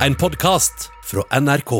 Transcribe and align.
En 0.00 0.14
podkast 0.14 0.90
fra 1.04 1.22
NRK. 1.40 1.70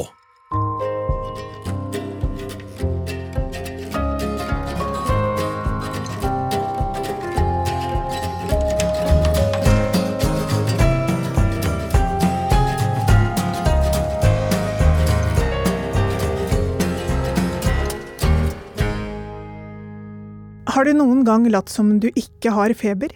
Har 20.70 20.84
du 20.84 20.94
noen 20.94 21.24
gang 21.26 21.50
latt 21.50 21.66
som 21.68 21.98
du 21.98 22.12
ikke 22.14 22.54
har 22.54 22.70
feber? 22.78 23.10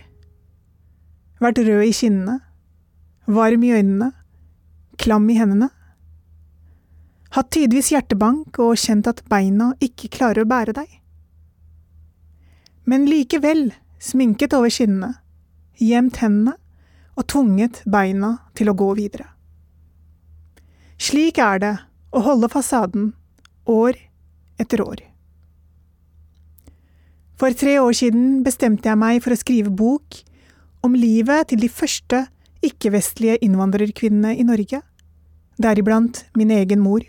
Vært 1.39 1.63
rød 1.63 1.87
i 1.87 1.95
kinnene? 1.95 2.41
Varm 3.31 3.63
i 3.63 3.77
øynene? 3.79 4.18
Klam 4.99 5.31
i 5.31 5.37
hendene? 5.39 5.69
Hatt 7.37 7.53
tidvis 7.55 7.93
hjertebank 7.93 8.59
og 8.63 8.79
kjent 8.81 9.07
at 9.07 9.23
beina 9.31 9.71
ikke 9.85 10.11
klarer 10.17 10.43
å 10.43 10.49
bære 10.51 10.75
deg? 10.75 10.89
Men 12.89 13.05
likevel 13.07 13.69
sminket 14.03 14.57
over 14.57 14.73
kinnene, 14.73 15.13
gjemt 15.79 16.19
hendene 16.23 16.57
og 17.19 17.27
tvunget 17.31 17.83
beina 17.87 18.39
til 18.59 18.73
å 18.73 18.77
gå 18.79 18.89
videre. 18.99 19.29
Slik 20.99 21.39
er 21.39 21.63
det 21.63 21.75
å 22.11 22.25
holde 22.25 22.51
fasaden 22.51 23.13
år 23.71 23.99
etter 24.59 24.83
år. 24.83 25.05
For 27.39 27.55
tre 27.55 27.77
år 27.79 27.95
siden 27.95 28.41
bestemte 28.43 28.91
jeg 28.91 28.99
meg 28.99 29.23
for 29.23 29.31
å 29.31 29.39
skrive 29.39 29.71
bok 29.71 30.25
om 30.83 30.97
livet 30.99 31.53
til 31.53 31.63
de 31.63 31.71
første 31.71 32.25
ikke-vestlige 32.67 33.39
innvandrerkvinnene 33.47 34.35
i 34.35 34.47
Norge, 34.47 34.81
deriblant 35.59 36.25
min 36.39 36.51
egen 36.55 36.81
mor. 36.81 37.03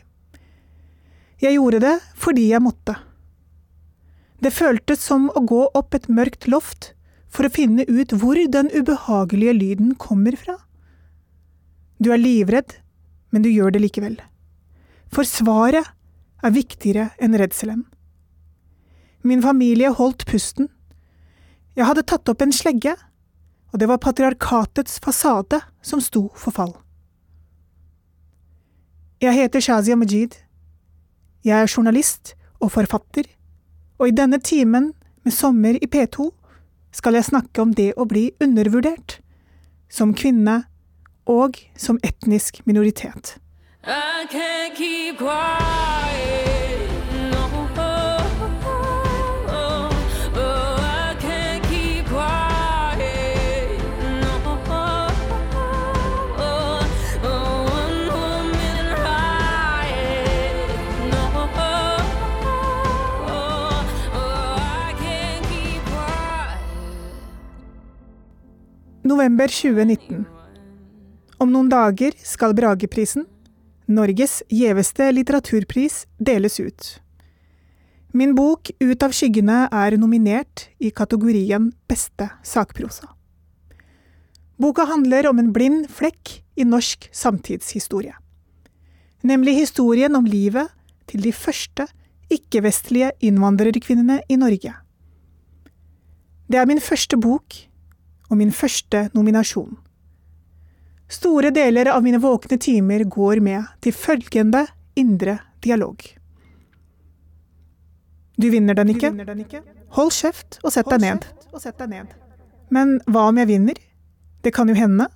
Jeg 1.39 1.55
gjorde 1.55 1.81
det 1.85 1.95
fordi 2.19 2.49
jeg 2.51 2.63
måtte. 2.63 2.97
Det 4.39 4.55
føltes 4.55 5.03
som 5.03 5.27
å 5.35 5.43
gå 5.43 5.65
opp 5.75 5.95
et 5.95 6.07
mørkt 6.11 6.47
loft 6.51 6.93
for 7.29 7.45
å 7.45 7.53
finne 7.53 7.85
ut 7.87 8.15
hvor 8.15 8.39
den 8.51 8.71
ubehagelige 8.73 9.55
lyden 9.55 9.93
kommer 9.99 10.35
fra. 10.39 10.57
Du 11.99 12.11
er 12.15 12.21
livredd, 12.21 12.77
men 13.29 13.43
du 13.43 13.49
gjør 13.51 13.75
det 13.75 13.83
likevel. 13.83 14.17
For 15.11 15.27
svaret 15.27 15.85
er 16.43 16.55
viktigere 16.55 17.09
enn 17.19 17.35
redselen. 17.37 17.83
Min 19.21 19.43
familie 19.43 19.91
holdt 19.91 20.25
pusten. 20.29 20.69
Jeg 21.75 21.87
hadde 21.89 22.07
tatt 22.07 22.31
opp 22.31 22.41
en 22.43 22.55
slegge, 22.55 22.95
og 23.69 23.81
det 23.81 23.89
var 23.91 24.01
patriarkatets 24.01 25.01
fasade 25.03 25.59
som 25.85 26.01
sto 26.01 26.29
for 26.35 26.55
fall. 26.55 26.73
Jeg 29.21 29.33
heter 29.33 29.59
Shazia 29.59 29.95
Majid. 29.95 30.29
Jeg 31.43 31.61
er 31.61 31.73
journalist 31.77 32.35
og 32.59 32.71
forfatter, 32.71 33.23
og 33.97 34.07
i 34.07 34.11
denne 34.15 34.39
timen 34.39 34.93
med 35.23 35.31
Sommer 35.31 35.75
i 35.75 35.87
P2 35.95 36.29
skal 36.95 37.13
jeg 37.13 37.27
snakke 37.27 37.61
om 37.61 37.73
det 37.75 37.91
å 37.99 38.07
bli 38.07 38.29
undervurdert, 38.39 39.19
som 39.91 40.15
kvinne 40.15 40.61
og 41.27 41.59
som 41.75 41.99
etnisk 41.99 42.63
minoritet. 42.63 43.35
I 43.83 44.23
can't 44.31 44.75
keep 44.79 45.17
quiet. 45.19 46.68
November 69.03 69.47
2019. 69.47 70.25
Om 71.37 71.51
noen 71.53 71.69
dager 71.71 72.11
skal 72.19 72.51
Brageprisen, 72.51 73.23
Norges 73.87 74.41
gjeveste 74.51 75.05
litteraturpris, 75.13 76.01
deles 76.19 76.59
ut. 76.59 76.87
Min 78.11 78.33
bok 78.35 78.73
Ut 78.79 79.05
av 79.05 79.15
skyggene 79.15 79.69
er 79.71 79.95
nominert 80.01 80.65
i 80.83 80.91
kategorien 80.91 81.69
Beste 81.87 82.27
sakprosa. 82.43 83.07
Boka 84.59 84.83
handler 84.89 85.29
om 85.31 85.39
en 85.39 85.53
blind 85.55 85.87
flekk 85.87 86.41
i 86.59 86.67
norsk 86.67 87.07
samtidshistorie. 87.15 88.17
Nemlig 89.23 89.55
historien 89.61 90.15
om 90.19 90.27
livet 90.27 90.67
til 91.07 91.23
de 91.23 91.31
første 91.31 91.87
ikke-vestlige 92.27 93.13
innvandrerkvinnene 93.23 94.19
i 94.27 94.35
Norge. 94.35 94.75
Det 96.51 96.59
er 96.59 96.67
min 96.67 96.83
første 96.83 97.15
bok 97.15 97.68
og 98.29 98.37
min 98.37 98.51
første 98.53 99.09
nominasjon. 99.13 99.77
Store 101.09 101.49
deler 101.49 101.89
av 101.89 102.03
mine 102.05 102.21
våkne 102.21 102.59
timer 102.61 103.03
går 103.09 103.41
med 103.41 103.65
til 103.81 103.95
følgende 103.97 104.67
indre 104.99 105.39
dialog. 105.65 105.97
Du 108.39 108.49
vinner 108.53 108.77
den 108.77 108.93
ikke. 108.93 109.11
Hold 109.97 110.13
kjeft 110.13 110.59
og 110.63 110.71
sett 110.71 110.89
deg 110.91 111.01
ned. 111.01 111.25
Men 112.69 112.99
hva 113.09 113.25
om 113.31 113.41
jeg 113.41 113.49
vinner? 113.49 113.79
Det 114.45 114.53
kan 114.55 114.69
jo 114.69 114.77
hende. 114.77 115.09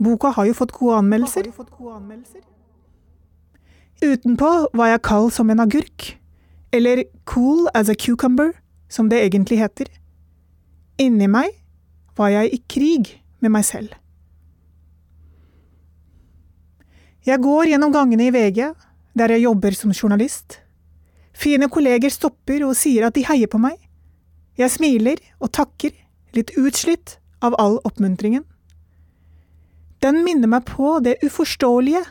Boka 0.00 0.32
har 0.34 0.48
jo 0.48 0.56
fått 0.56 0.72
gode 0.72 1.02
anmeldelser. 1.02 1.50
Utenpå 4.00 4.50
var 4.72 4.94
jeg 4.94 5.04
kald 5.04 5.30
som 5.36 5.52
en 5.52 5.60
agurk. 5.60 6.14
Eller 6.72 7.04
cool 7.28 7.68
as 7.74 7.90
a 7.90 7.94
cucumber, 7.94 8.54
som 8.88 9.10
det 9.10 9.20
egentlig 9.20 9.60
heter. 9.60 9.90
Inni 10.98 11.28
meg 11.28 11.59
var 12.18 12.32
jeg 12.32 12.52
i 12.54 12.62
krig 12.70 13.12
med 13.40 13.54
meg 13.54 13.66
selv. 13.66 13.94
Jeg 17.26 17.42
går 17.44 17.68
gjennom 17.72 17.92
gangene 17.92 18.28
i 18.28 18.32
VG, 18.34 18.70
der 19.14 19.34
jeg 19.34 19.44
jobber 19.44 19.76
som 19.76 19.92
journalist. 19.92 20.60
Fine 21.36 21.68
kolleger 21.72 22.12
stopper 22.12 22.64
og 22.66 22.76
sier 22.78 23.06
at 23.06 23.16
de 23.16 23.26
heier 23.28 23.50
på 23.50 23.60
meg. 23.60 23.76
Jeg 24.58 24.72
smiler 24.72 25.20
og 25.38 25.52
takker, 25.56 25.92
litt 26.36 26.54
utslitt 26.58 27.18
av 27.44 27.56
all 27.60 27.78
oppmuntringen. 27.84 28.44
Den 30.00 30.22
minner 30.24 30.48
meg 30.48 30.64
på 30.68 30.96
det 31.04 31.18
uforståelige 31.24 32.02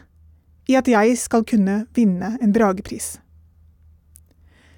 i 0.70 0.78
at 0.78 0.90
jeg 0.90 1.18
skal 1.18 1.46
kunne 1.48 1.84
vinne 1.98 2.36
en 2.38 2.54
Bragepris. 2.54 3.18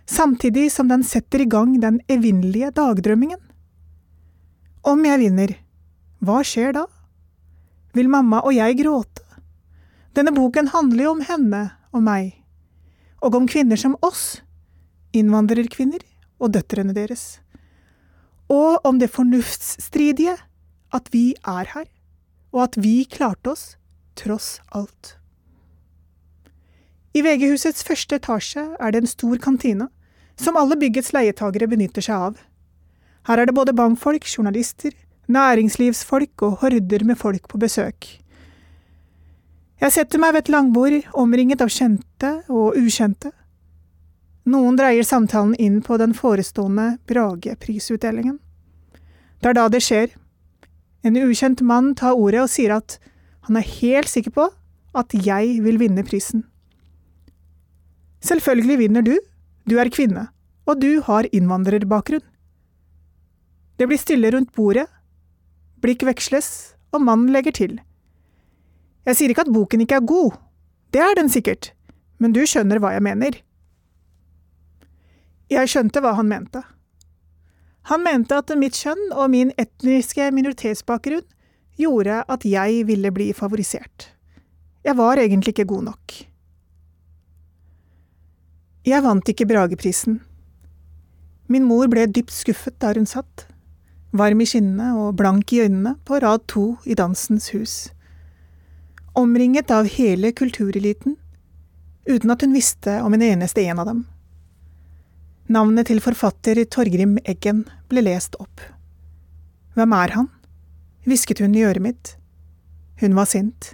Samtidig 0.08 0.70
som 0.72 0.88
den 0.92 1.04
setter 1.08 1.44
i 1.44 1.50
gang 1.50 1.78
den 1.84 2.00
evinnelige 2.12 2.72
dagdrømmingen. 2.76 3.40
Om 4.82 5.04
jeg 5.06 5.20
vinner, 5.22 5.52
hva 6.26 6.40
skjer 6.42 6.74
da? 6.74 6.88
Vil 7.94 8.10
mamma 8.10 8.40
og 8.42 8.56
jeg 8.56 8.80
gråte? 8.80 9.22
Denne 10.18 10.34
boken 10.34 10.72
handler 10.74 11.06
jo 11.06 11.12
om 11.14 11.22
henne 11.28 11.60
og 11.94 12.02
meg, 12.02 12.32
og 13.22 13.38
om 13.38 13.46
kvinner 13.46 13.78
som 13.78 13.94
oss, 14.02 14.42
innvandrerkvinner 15.14 16.02
og 16.42 16.56
døtrene 16.58 16.96
deres, 16.98 17.40
og 18.50 18.82
om 18.88 18.98
det 18.98 19.12
fornuftsstridige 19.14 20.34
at 20.98 21.14
vi 21.14 21.36
er 21.46 21.70
her, 21.76 21.88
og 22.50 22.66
at 22.66 22.82
vi 22.82 23.04
klarte 23.06 23.54
oss 23.54 23.66
tross 24.18 24.58
alt. 24.74 25.16
I 27.14 27.22
VG-husets 27.22 27.86
første 27.86 28.18
etasje 28.18 28.66
er 28.80 28.92
det 28.92 29.04
en 29.04 29.14
stor 29.14 29.38
kantine, 29.44 29.92
som 30.42 30.58
alle 30.58 30.80
byggets 30.80 31.14
leietagere 31.14 31.70
benytter 31.70 32.02
seg 32.02 32.32
av. 32.32 32.42
Her 33.28 33.42
er 33.42 33.50
det 33.50 33.56
både 33.56 33.76
bankfolk, 33.78 34.26
journalister, 34.26 34.92
næringslivsfolk 35.32 36.42
og 36.42 36.58
horder 36.62 37.06
med 37.06 37.18
folk 37.18 37.48
på 37.48 37.60
besøk. 37.62 38.08
Jeg 39.82 39.94
setter 39.96 40.22
meg 40.22 40.34
ved 40.36 40.44
et 40.44 40.52
langbord 40.54 40.98
omringet 41.18 41.62
av 41.62 41.70
kjente 41.74 42.32
og 42.50 42.78
ukjente. 42.78 43.32
Noen 44.46 44.78
dreier 44.78 45.06
samtalen 45.06 45.56
inn 45.62 45.80
på 45.86 45.98
den 46.02 46.14
forestående 46.18 46.98
Brage-prisutdelingen. 47.10 48.40
Det 49.42 49.50
er 49.50 49.58
da 49.58 49.68
det 49.70 49.82
skjer. 49.86 50.14
En 51.06 51.18
ukjent 51.18 51.62
mann 51.66 51.94
tar 51.98 52.18
ordet 52.18 52.44
og 52.44 52.50
sier 52.54 52.76
at 52.78 52.98
han 53.48 53.58
er 53.58 53.66
helt 53.66 54.10
sikker 54.10 54.34
på 54.34 54.48
at 54.98 55.14
jeg 55.14 55.62
vil 55.66 55.80
vinne 55.82 56.06
prisen. 56.06 56.44
Selvfølgelig 58.22 58.78
vinner 58.84 59.06
du, 59.06 59.16
du 59.66 59.80
er 59.82 59.90
kvinne, 59.90 60.28
og 60.70 60.82
du 60.82 61.02
har 61.06 61.30
innvandrerbakgrunn. 61.34 62.26
Det 63.82 63.88
blir 63.90 63.98
stille 63.98 64.30
rundt 64.30 64.52
bordet, 64.54 64.86
blikk 65.82 66.04
veksles, 66.06 66.76
og 66.94 67.02
mannen 67.02 67.32
legger 67.34 67.56
til. 67.58 67.80
Jeg 69.10 69.18
sier 69.18 69.34
ikke 69.34 69.48
at 69.48 69.50
boken 69.56 69.82
ikke 69.82 69.98
er 69.98 70.06
god, 70.06 70.36
det 70.94 71.02
er 71.02 71.18
den 71.18 71.32
sikkert, 71.34 71.72
men 72.22 72.36
du 72.36 72.44
skjønner 72.46 72.78
hva 72.78 72.92
jeg 72.94 73.02
mener. 73.02 73.40
Jeg 75.50 75.74
skjønte 75.74 76.06
hva 76.06 76.14
han 76.20 76.30
mente. 76.30 76.62
Han 77.90 78.06
mente 78.06 78.38
at 78.38 78.54
mitt 78.54 78.78
kjønn 78.78 79.02
og 79.18 79.34
min 79.34 79.50
etniske 79.58 80.30
minoritetsbakgrunn 80.30 81.26
gjorde 81.82 82.22
at 82.30 82.46
jeg 82.46 82.86
ville 82.86 83.10
bli 83.10 83.32
favorisert. 83.34 84.12
Jeg 84.86 84.94
var 85.02 85.18
egentlig 85.18 85.56
ikke 85.56 85.72
god 85.74 85.88
nok. 85.90 86.20
Jeg 88.86 89.10
vant 89.10 89.34
ikke 89.34 89.50
Brageprisen. 89.50 90.22
Min 91.50 91.66
mor 91.66 91.90
ble 91.90 92.06
dypt 92.06 92.38
skuffet 92.38 92.78
der 92.78 93.02
hun 93.02 93.10
satt, 93.10 93.50
varm 94.12 94.44
i 94.44 94.48
skinnene 94.48 94.94
og 95.00 95.16
blank 95.20 95.54
i 95.56 95.62
øynene 95.66 95.96
på 96.06 96.20
rad 96.24 96.44
to 96.52 96.76
i 96.86 96.96
Dansens 97.00 97.50
hus. 97.56 97.76
Omringet 99.18 99.72
av 99.72 99.88
hele 99.92 100.32
kultureliten, 100.36 101.18
uten 102.08 102.32
at 102.32 102.44
hun 102.44 102.56
visste 102.56 103.00
om 103.04 103.14
en 103.16 103.24
eneste 103.26 103.64
en 103.68 103.82
av 103.84 103.90
dem. 103.92 104.06
Navnet 105.52 105.90
til 105.90 106.00
forfatter 106.04 106.64
Torgrim 106.72 107.18
Eggen 107.28 107.66
ble 107.92 108.04
lest 108.06 108.38
opp. 108.40 108.64
Hvem 109.76 109.94
er 109.98 110.16
han? 110.16 110.32
hvisket 111.08 111.42
hun 111.42 111.56
i 111.58 111.64
øret 111.66 111.82
mitt. 111.82 112.16
Hun 113.02 113.16
var 113.18 113.26
sint. 113.26 113.74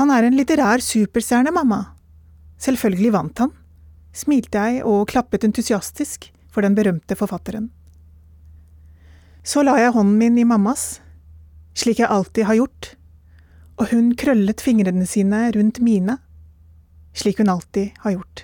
Han 0.00 0.10
er 0.10 0.24
en 0.24 0.36
litterær 0.36 0.80
superstjerne, 0.82 1.52
mamma. 1.52 1.82
Selvfølgelig 2.60 3.12
vant 3.12 3.42
han, 3.44 3.52
smilte 4.16 4.62
jeg 4.62 4.84
og 4.88 5.06
klappet 5.12 5.44
entusiastisk 5.44 6.30
for 6.48 6.64
den 6.64 6.74
berømte 6.76 7.16
forfatteren. 7.18 7.68
Så 9.46 9.62
la 9.62 9.76
jeg 9.78 9.92
hånden 9.94 10.16
min 10.18 10.38
i 10.42 10.44
mammas, 10.44 10.96
slik 11.78 12.00
jeg 12.02 12.10
alltid 12.10 12.48
har 12.48 12.56
gjort, 12.58 12.88
og 13.78 13.92
hun 13.92 14.08
krøllet 14.18 14.62
fingrene 14.64 15.06
sine 15.06 15.44
rundt 15.54 15.78
mine, 15.78 16.16
slik 17.14 17.38
hun 17.38 17.52
alltid 17.52 17.94
har 18.02 18.16
gjort, 18.16 18.42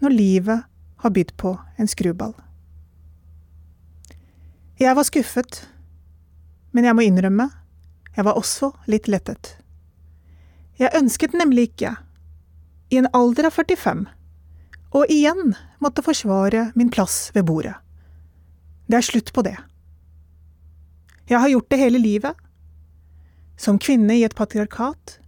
når 0.00 0.14
livet 0.16 0.62
har 1.04 1.12
bydd 1.12 1.34
på 1.36 1.52
en 1.76 1.90
skruball. 1.92 2.32
Jeg 4.80 4.96
var 4.96 5.04
skuffet, 5.04 5.60
men 6.72 6.88
jeg 6.88 6.96
må 6.96 7.04
innrømme, 7.04 7.50
jeg 8.16 8.24
var 8.24 8.40
også 8.40 8.72
litt 8.88 9.10
lettet. 9.12 9.58
Jeg 10.80 10.96
ønsket 10.96 11.36
nemlig 11.36 11.68
ikke, 11.68 11.92
i 12.88 13.02
en 13.02 13.10
alder 13.12 13.50
av 13.50 13.60
45, 13.60 14.06
og 14.96 15.12
igjen 15.12 15.52
måtte 15.84 16.06
forsvare 16.06 16.70
min 16.78 16.88
plass 16.88 17.28
ved 17.36 17.44
bordet. 17.44 17.76
Det 18.88 19.02
er 19.02 19.10
slutt 19.12 19.36
på 19.36 19.44
det. 19.44 19.58
Jeg 21.30 21.40
har 21.40 21.48
gjort 21.48 21.70
det 21.72 21.80
hele 21.80 22.00
livet, 22.00 22.36
som 23.56 23.78
kvinne 23.80 24.16
i 24.18 24.24
et 24.26 24.34
patriarkat, 24.36 25.18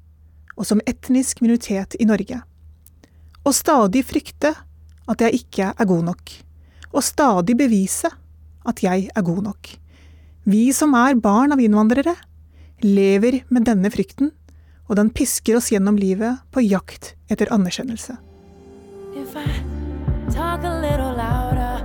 og 0.56 0.66
som 0.68 0.82
etnisk 0.88 1.40
minoritet 1.44 1.96
i 2.00 2.08
Norge, 2.08 2.42
og 3.46 3.54
stadig 3.54 4.02
frykte 4.04 4.52
at 5.06 5.22
jeg 5.22 5.40
ikke 5.40 5.70
er 5.72 5.88
god 5.88 6.04
nok, 6.10 6.32
og 6.92 7.04
stadig 7.04 7.56
bevise 7.56 8.10
at 8.66 8.82
jeg 8.82 9.08
er 9.14 9.24
god 9.24 9.42
nok. 9.46 9.70
Vi 10.44 10.68
som 10.74 10.94
er 10.98 11.16
barn 11.18 11.54
av 11.54 11.62
innvandrere, 11.62 12.16
lever 12.84 13.40
med 13.48 13.64
denne 13.68 13.90
frykten, 13.92 14.32
og 14.86 14.98
den 15.00 15.10
pisker 15.10 15.58
oss 15.58 15.72
gjennom 15.72 15.96
livet 15.98 16.42
på 16.52 16.62
jakt 16.66 17.14
etter 17.32 17.50
anerkjennelse. 17.54 18.18
If 19.16 19.34
I 19.34 19.46
talk 20.30 20.62
a 20.62 20.76
little 20.80 21.14
louder, 21.16 21.80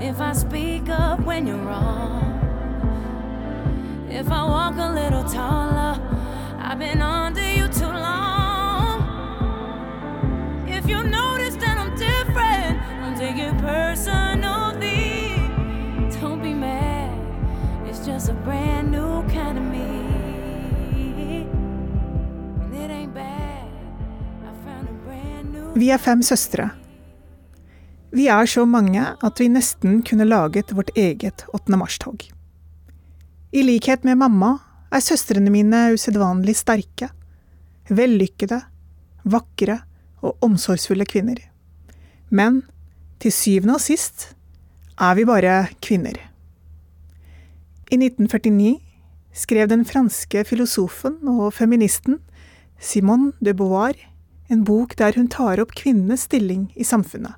if 0.00 0.20
I 0.20 0.32
speak 0.32 0.88
up 0.88 1.26
when 1.26 1.46
you're 1.46 1.64
wrong, 1.66 2.27
if 4.10 4.30
I 4.30 4.42
walk 4.44 4.74
a 4.78 4.90
little 4.92 5.24
taller, 5.24 6.00
I've 6.58 6.78
been 6.78 7.02
under 7.02 7.42
you 7.58 7.68
too 7.68 7.86
long. 7.86 9.02
If 10.66 10.88
you 10.88 11.02
notice 11.02 11.56
that 11.56 11.78
I'm 11.78 11.94
different, 11.96 12.78
take 13.18 13.36
it 13.36 13.56
personally. 13.58 15.34
Don't 16.20 16.42
be 16.42 16.54
mad, 16.54 17.10
it's 17.88 18.06
just 18.06 18.28
a 18.28 18.34
brand 18.44 18.90
new 18.90 19.22
kind 19.28 19.58
of 19.58 19.64
me. 19.64 19.88
And 22.62 22.74
it 22.74 22.90
ain't 22.90 23.14
bad, 23.14 23.66
I 24.44 24.52
found 24.64 24.88
a 24.88 24.92
brand 25.04 25.52
new. 25.52 25.74
Vi 25.74 25.90
er 25.90 25.98
fem 25.98 26.22
søstre. 26.22 26.70
Vi 28.10 28.26
er 28.26 28.46
så 28.46 28.64
mange 28.64 29.04
at 29.22 29.40
vi 29.40 29.48
nesten 29.48 30.02
kunne 30.02 30.24
laget 30.24 30.72
vårt 30.72 30.90
eget 30.96 31.44
8. 31.52 31.76
mars-tog. 31.76 32.37
I 33.52 33.62
likhet 33.64 34.04
med 34.04 34.18
mamma 34.20 34.58
er 34.92 35.00
søstrene 35.04 35.48
mine 35.52 35.86
usedvanlig 35.94 36.56
sterke, 36.58 37.08
vellykkede, 37.88 38.60
vakre 39.24 39.78
og 40.20 40.36
omsorgsfulle 40.44 41.06
kvinner. 41.08 41.40
Men 42.28 42.62
til 43.22 43.32
syvende 43.32 43.78
og 43.78 43.84
sist 43.84 44.32
er 45.00 45.16
vi 45.16 45.24
bare 45.28 45.56
kvinner. 45.84 46.18
I 47.88 47.96
1949 47.96 48.76
skrev 49.32 49.68
den 49.70 49.84
franske 49.88 50.44
filosofen 50.44 51.16
og 51.30 51.54
feministen 51.56 52.18
Simone 52.78 53.32
de 53.40 53.54
Beauvoir 53.56 53.96
en 54.48 54.64
bok 54.64 54.96
der 54.96 55.16
hun 55.16 55.28
tar 55.32 55.60
opp 55.60 55.74
kvinnenes 55.76 56.26
stilling 56.28 56.68
i 56.76 56.84
samfunnet. 56.84 57.36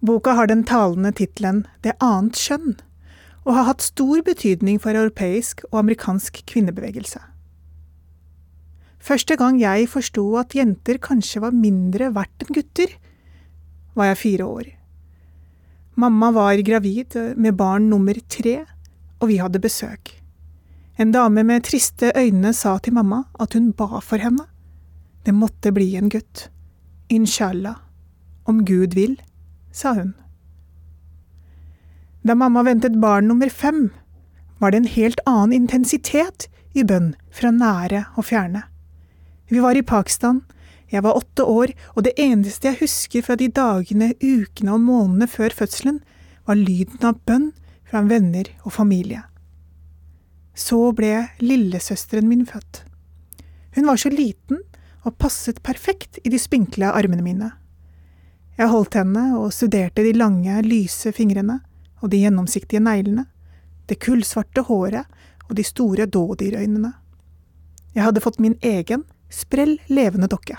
Boka 0.00 0.32
har 0.36 0.48
den 0.48 0.64
talende 0.64 1.12
tittelen 1.12 1.66
Det 1.84 1.96
annet 2.00 2.36
kjønn, 2.36 2.78
og 3.46 3.54
har 3.56 3.68
hatt 3.70 3.84
stor 3.84 4.22
betydning 4.26 4.80
for 4.82 4.96
europeisk 4.96 5.64
og 5.70 5.80
amerikansk 5.82 6.42
kvinnebevegelse. 6.50 7.20
Første 9.00 9.36
gang 9.40 9.56
jeg 9.60 9.88
forsto 9.88 10.26
at 10.36 10.54
jenter 10.54 11.00
kanskje 11.00 11.40
var 11.40 11.56
mindre 11.56 12.10
verdt 12.12 12.44
enn 12.44 12.56
gutter, 12.58 12.92
var 13.96 14.12
jeg 14.12 14.20
fire 14.20 14.46
år. 14.46 14.68
Mamma 16.00 16.30
var 16.36 16.60
gravid 16.64 17.16
med 17.36 17.56
barn 17.56 17.88
nummer 17.90 18.16
tre, 18.28 18.60
og 19.20 19.28
vi 19.32 19.40
hadde 19.40 19.60
besøk. 19.60 20.14
En 21.00 21.12
dame 21.12 21.42
med 21.44 21.64
triste 21.64 22.12
øyne 22.16 22.52
sa 22.52 22.76
til 22.78 22.92
mamma 22.92 23.24
at 23.40 23.56
hun 23.56 23.72
ba 23.72 24.00
for 24.04 24.20
henne. 24.20 24.44
Det 25.24 25.34
måtte 25.34 25.72
bli 25.72 25.94
en 25.96 26.08
gutt. 26.12 26.50
Inshallah. 27.08 27.76
Om 28.44 28.64
Gud 28.64 28.94
vil, 28.94 29.16
sa 29.72 29.94
hun. 29.94 30.14
Da 32.22 32.34
mamma 32.34 32.62
ventet 32.62 33.00
barn 33.00 33.28
nummer 33.28 33.48
fem, 33.48 33.88
var 34.58 34.70
det 34.70 34.76
en 34.82 34.92
helt 34.92 35.20
annen 35.26 35.54
intensitet 35.56 36.48
i 36.76 36.84
bønn 36.84 37.14
fra 37.32 37.50
nære 37.54 38.04
og 38.20 38.26
fjerne. 38.28 38.66
Vi 39.48 39.62
var 39.64 39.76
i 39.76 39.82
Pakistan, 39.82 40.42
jeg 40.90 41.02
var 41.06 41.16
åtte 41.16 41.46
år, 41.46 41.72
og 41.94 42.04
det 42.04 42.12
eneste 42.20 42.68
jeg 42.68 42.80
husker 42.82 43.24
fra 43.24 43.36
de 43.40 43.48
dagene, 43.48 44.12
ukene 44.20 44.74
og 44.74 44.84
månedene 44.84 45.30
før 45.30 45.54
fødselen, 45.54 46.00
var 46.44 46.58
lyden 46.58 47.06
av 47.06 47.22
bønn 47.26 47.50
fra 47.88 48.02
venner 48.04 48.50
og 48.66 48.74
familie. 48.74 49.22
Så 50.54 50.90
ble 50.92 51.30
lillesøsteren 51.40 52.28
min 52.28 52.44
født. 52.46 52.84
Hun 53.78 53.86
var 53.86 54.00
så 54.02 54.10
liten 54.12 54.60
og 55.06 55.16
passet 55.16 55.62
perfekt 55.64 56.18
i 56.24 56.28
de 56.28 56.38
spinkle 56.42 56.90
armene 56.90 57.24
mine. 57.24 57.52
Jeg 58.58 58.68
holdt 58.68 58.98
henne 58.98 59.38
og 59.38 59.54
studerte 59.56 60.04
de 60.04 60.12
lange, 60.12 60.58
lyse 60.66 61.14
fingrene 61.16 61.62
og 62.00 62.10
de 62.12 62.22
gjennomsiktige 62.24 62.82
neglene, 62.82 63.26
det 63.88 64.00
kullsvarte 64.02 64.64
håret 64.68 65.06
og 65.48 65.56
de 65.58 65.64
store 65.66 66.06
dådyrøynene. 66.06 66.92
Jeg 67.94 68.06
hadde 68.06 68.22
fått 68.22 68.38
min 68.42 68.56
egen, 68.62 69.04
sprell 69.30 69.78
levende 69.90 70.28
dokke. 70.30 70.56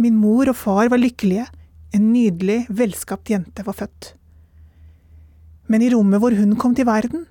Min 0.00 0.16
mor 0.16 0.48
og 0.48 0.56
far 0.56 0.90
var 0.90 1.02
lykkelige, 1.02 1.46
en 1.92 2.12
nydelig, 2.12 2.64
velskapt 2.70 3.30
jente 3.32 3.64
var 3.66 3.76
født. 3.76 4.14
Men 5.70 5.82
i 5.82 5.90
rommet 5.92 6.22
hvor 6.22 6.34
hun 6.34 6.56
kom 6.58 6.74
til 6.78 6.86
verden, 6.88 7.26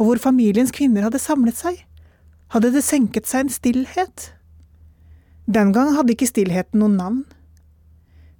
og 0.00 0.08
hvor 0.08 0.20
familiens 0.20 0.72
kvinner 0.72 1.04
hadde 1.06 1.20
samlet 1.20 1.58
seg, 1.60 1.76
hadde 2.50 2.72
det 2.74 2.82
senket 2.84 3.28
seg 3.28 3.44
en 3.44 3.52
stillhet. 3.52 4.30
Den 5.46 5.74
gang 5.76 5.92
hadde 5.94 6.16
ikke 6.16 6.28
stillheten 6.30 6.80
noen 6.82 6.96
navn. 6.98 7.20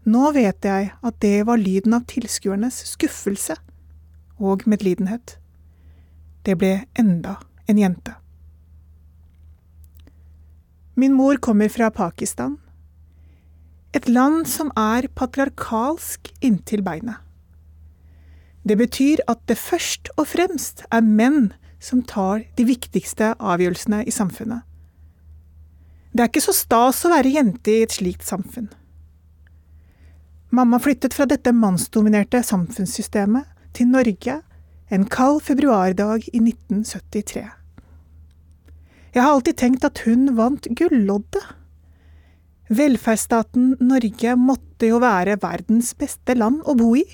Nå 0.08 0.30
vet 0.32 0.64
jeg 0.64 0.92
at 1.04 1.18
det 1.20 1.44
var 1.48 1.60
lyden 1.60 1.92
av 1.96 2.06
tilskuernes 2.08 2.78
skuffelse 2.94 3.58
og 4.40 4.64
medlidenhet. 4.64 5.36
Det 6.46 6.56
ble 6.56 6.86
enda 6.98 7.36
en 7.68 7.78
jente. 7.78 8.14
Min 10.96 11.12
mor 11.16 11.36
kommer 11.36 11.68
fra 11.68 11.90
Pakistan, 11.90 12.56
et 13.92 14.08
land 14.08 14.46
som 14.48 14.70
er 14.78 15.08
patriarkalsk 15.16 16.32
inntil 16.40 16.82
beinet. 16.86 17.20
Det 18.64 18.76
betyr 18.78 19.22
at 19.28 19.40
det 19.48 19.58
først 19.58 20.12
og 20.16 20.28
fremst 20.30 20.84
er 20.92 21.04
menn 21.04 21.52
som 21.80 22.02
tar 22.04 22.44
de 22.56 22.66
viktigste 22.68 23.32
avgjørelsene 23.40 24.04
i 24.04 24.12
samfunnet. 24.12 24.62
Det 26.12 26.24
er 26.24 26.28
ikke 26.30 26.44
så 26.44 26.54
stas 26.56 27.04
å 27.06 27.12
være 27.12 27.32
jente 27.32 27.72
i 27.72 27.84
et 27.86 27.94
slikt 27.94 28.26
samfunn. 28.26 28.68
Mamma 30.50 30.80
flyttet 30.82 31.14
fra 31.14 31.28
dette 31.30 31.52
mannsdominerte 31.54 32.40
samfunnssystemet 32.42 33.46
til 33.76 33.86
Norge 33.86 34.40
en 34.90 35.04
kald 35.06 35.38
februardag 35.46 36.26
i 36.32 36.40
1973. 36.42 37.44
Jeg 39.14 39.22
har 39.22 39.30
alltid 39.30 39.60
tenkt 39.62 39.86
at 39.86 40.02
hun 40.08 40.32
vant 40.34 40.66
gulloddet. 40.74 41.46
Velferdsstaten 42.66 43.76
Norge 43.78 44.34
måtte 44.38 44.90
jo 44.90 44.98
være 45.02 45.38
verdens 45.42 45.94
beste 45.94 46.34
land 46.34 46.66
å 46.66 46.74
bo 46.78 46.96
i. 46.98 47.06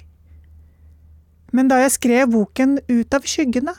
Men 1.52 1.69
da 1.69 1.83
jeg 1.85 1.97
skrev 2.00 2.33
boken 2.33 2.78
Ut 2.88 3.16
av 3.16 3.28
skyggene, 3.28 3.76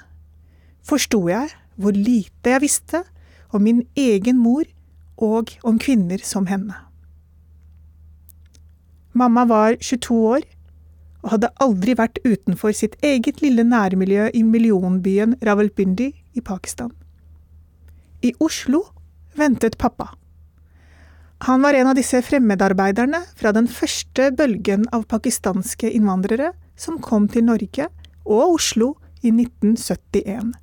forsto 0.86 1.26
jeg 1.34 1.50
hvor 1.82 1.98
lite 1.98 2.54
jeg 2.54 2.62
visste 2.62 3.08
om 3.50 3.66
min 3.66 3.88
egen 3.98 4.38
mor 4.38 4.70
og 5.18 5.58
om 5.66 5.82
kvinner 5.82 6.22
som 6.22 6.46
henne. 6.46 6.87
Mamma 9.17 9.47
var 9.50 9.79
22 9.81 10.17
år 10.36 10.45
og 11.24 11.31
hadde 11.33 11.50
aldri 11.63 11.95
vært 11.97 12.19
utenfor 12.24 12.75
sitt 12.77 12.95
eget 13.05 13.41
lille 13.41 13.65
nærmiljø 13.65 14.29
i 14.38 14.43
millionbyen 14.45 15.36
Rawalpindi 15.43 16.12
i 16.38 16.43
Pakistan. 16.45 16.91
I 18.21 18.33
Oslo 18.43 18.83
ventet 19.38 19.77
pappa. 19.81 20.12
Han 21.45 21.62
var 21.62 21.77
en 21.77 21.91
av 21.91 21.97
disse 21.97 22.21
fremmedarbeiderne 22.25 23.21
fra 23.38 23.53
den 23.53 23.67
første 23.69 24.31
bølgen 24.38 24.88
av 24.93 25.05
pakistanske 25.09 25.89
innvandrere 25.93 26.53
som 26.77 27.01
kom 27.01 27.27
til 27.29 27.45
Norge 27.50 27.89
og 28.25 28.55
Oslo 28.57 28.93
i 29.21 29.33
1971. 29.33 30.53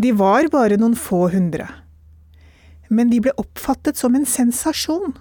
De 0.00 0.12
var 0.16 0.48
bare 0.52 0.76
noen 0.80 0.96
få 0.96 1.26
hundre. 1.32 1.68
Men 2.88 3.12
de 3.12 3.20
ble 3.24 3.32
oppfattet 3.40 4.00
som 4.00 4.16
en 4.16 4.26
sensasjon. 4.28 5.14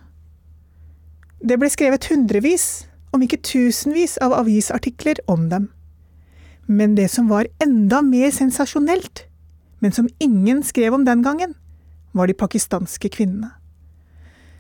Det 1.40 1.56
ble 1.56 1.70
skrevet 1.72 2.10
hundrevis, 2.12 2.86
om 3.16 3.24
ikke 3.24 3.40
tusenvis, 3.46 4.18
av 4.20 4.36
avisartikler 4.36 5.22
om 5.32 5.48
dem. 5.50 5.70
Men 6.68 6.98
det 6.98 7.08
som 7.14 7.30
var 7.32 7.48
enda 7.64 8.02
mer 8.06 8.32
sensasjonelt, 8.36 9.24
men 9.80 9.96
som 9.96 10.10
ingen 10.20 10.62
skrev 10.64 10.94
om 10.94 11.06
den 11.06 11.24
gangen, 11.24 11.56
var 12.12 12.28
de 12.28 12.36
pakistanske 12.36 13.10
kvinnene. 13.10 13.54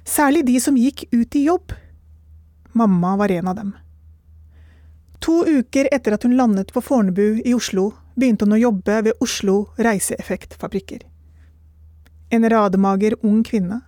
Særlig 0.07 0.45
de 0.47 0.55
som 0.63 0.77
gikk 0.79 1.03
ut 1.11 1.35
i 1.35 1.43
jobb. 1.45 1.75
Mamma 2.73 3.15
var 3.19 3.31
en 3.31 3.51
av 3.51 3.59
dem. 3.59 3.75
To 5.19 5.43
uker 5.45 5.89
etter 5.91 6.15
at 6.15 6.23
hun 6.23 6.37
landet 6.39 6.71
på 6.73 6.81
Fornebu 6.81 7.41
i 7.43 7.53
Oslo, 7.53 7.91
begynte 8.15 8.47
hun 8.47 8.55
å 8.55 8.63
jobbe 8.63 9.01
ved 9.05 9.19
Oslo 9.21 9.61
Reiseeffektfabrikker. 9.77 11.03
En 12.31 12.49
rademager 12.49 13.17
ung 13.21 13.43
kvinne. 13.43 13.81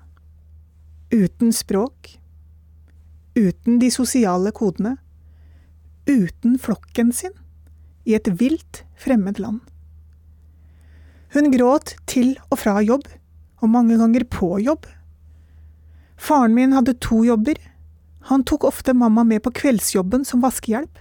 Uten 1.12 1.54
språk. 1.56 2.21
Uten 3.36 3.80
de 3.80 3.92
sosiale 3.92 4.52
kodene. 4.52 4.98
Uten 6.08 6.58
flokken 6.60 7.12
sin. 7.14 7.32
I 8.04 8.16
et 8.18 8.28
vilt, 8.28 8.84
fremmed 8.98 9.40
land. 9.40 9.62
Hun 11.32 11.52
gråt 11.54 11.96
til 12.12 12.34
og 12.50 12.60
fra 12.60 12.82
jobb, 12.84 13.06
og 13.62 13.70
mange 13.72 13.96
ganger 14.00 14.26
på 14.28 14.58
jobb. 14.60 14.88
Faren 16.20 16.58
min 16.58 16.74
hadde 16.76 16.98
to 17.00 17.22
jobber. 17.24 17.56
Han 18.28 18.44
tok 18.44 18.66
ofte 18.68 18.94
mamma 18.94 19.24
med 19.24 19.44
på 19.46 19.54
kveldsjobben 19.62 20.26
som 20.28 20.44
vaskehjelp. 20.44 21.00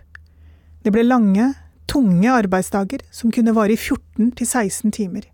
Det 0.84 0.92
ble 0.94 1.02
lange, 1.04 1.50
tunge 1.90 2.30
arbeidsdager 2.30 3.02
som 3.10 3.32
kunne 3.34 3.56
vare 3.56 3.74
i 3.74 3.80
14 3.80 4.30
til 4.38 4.46
16 4.46 4.94
timer. 4.94 5.26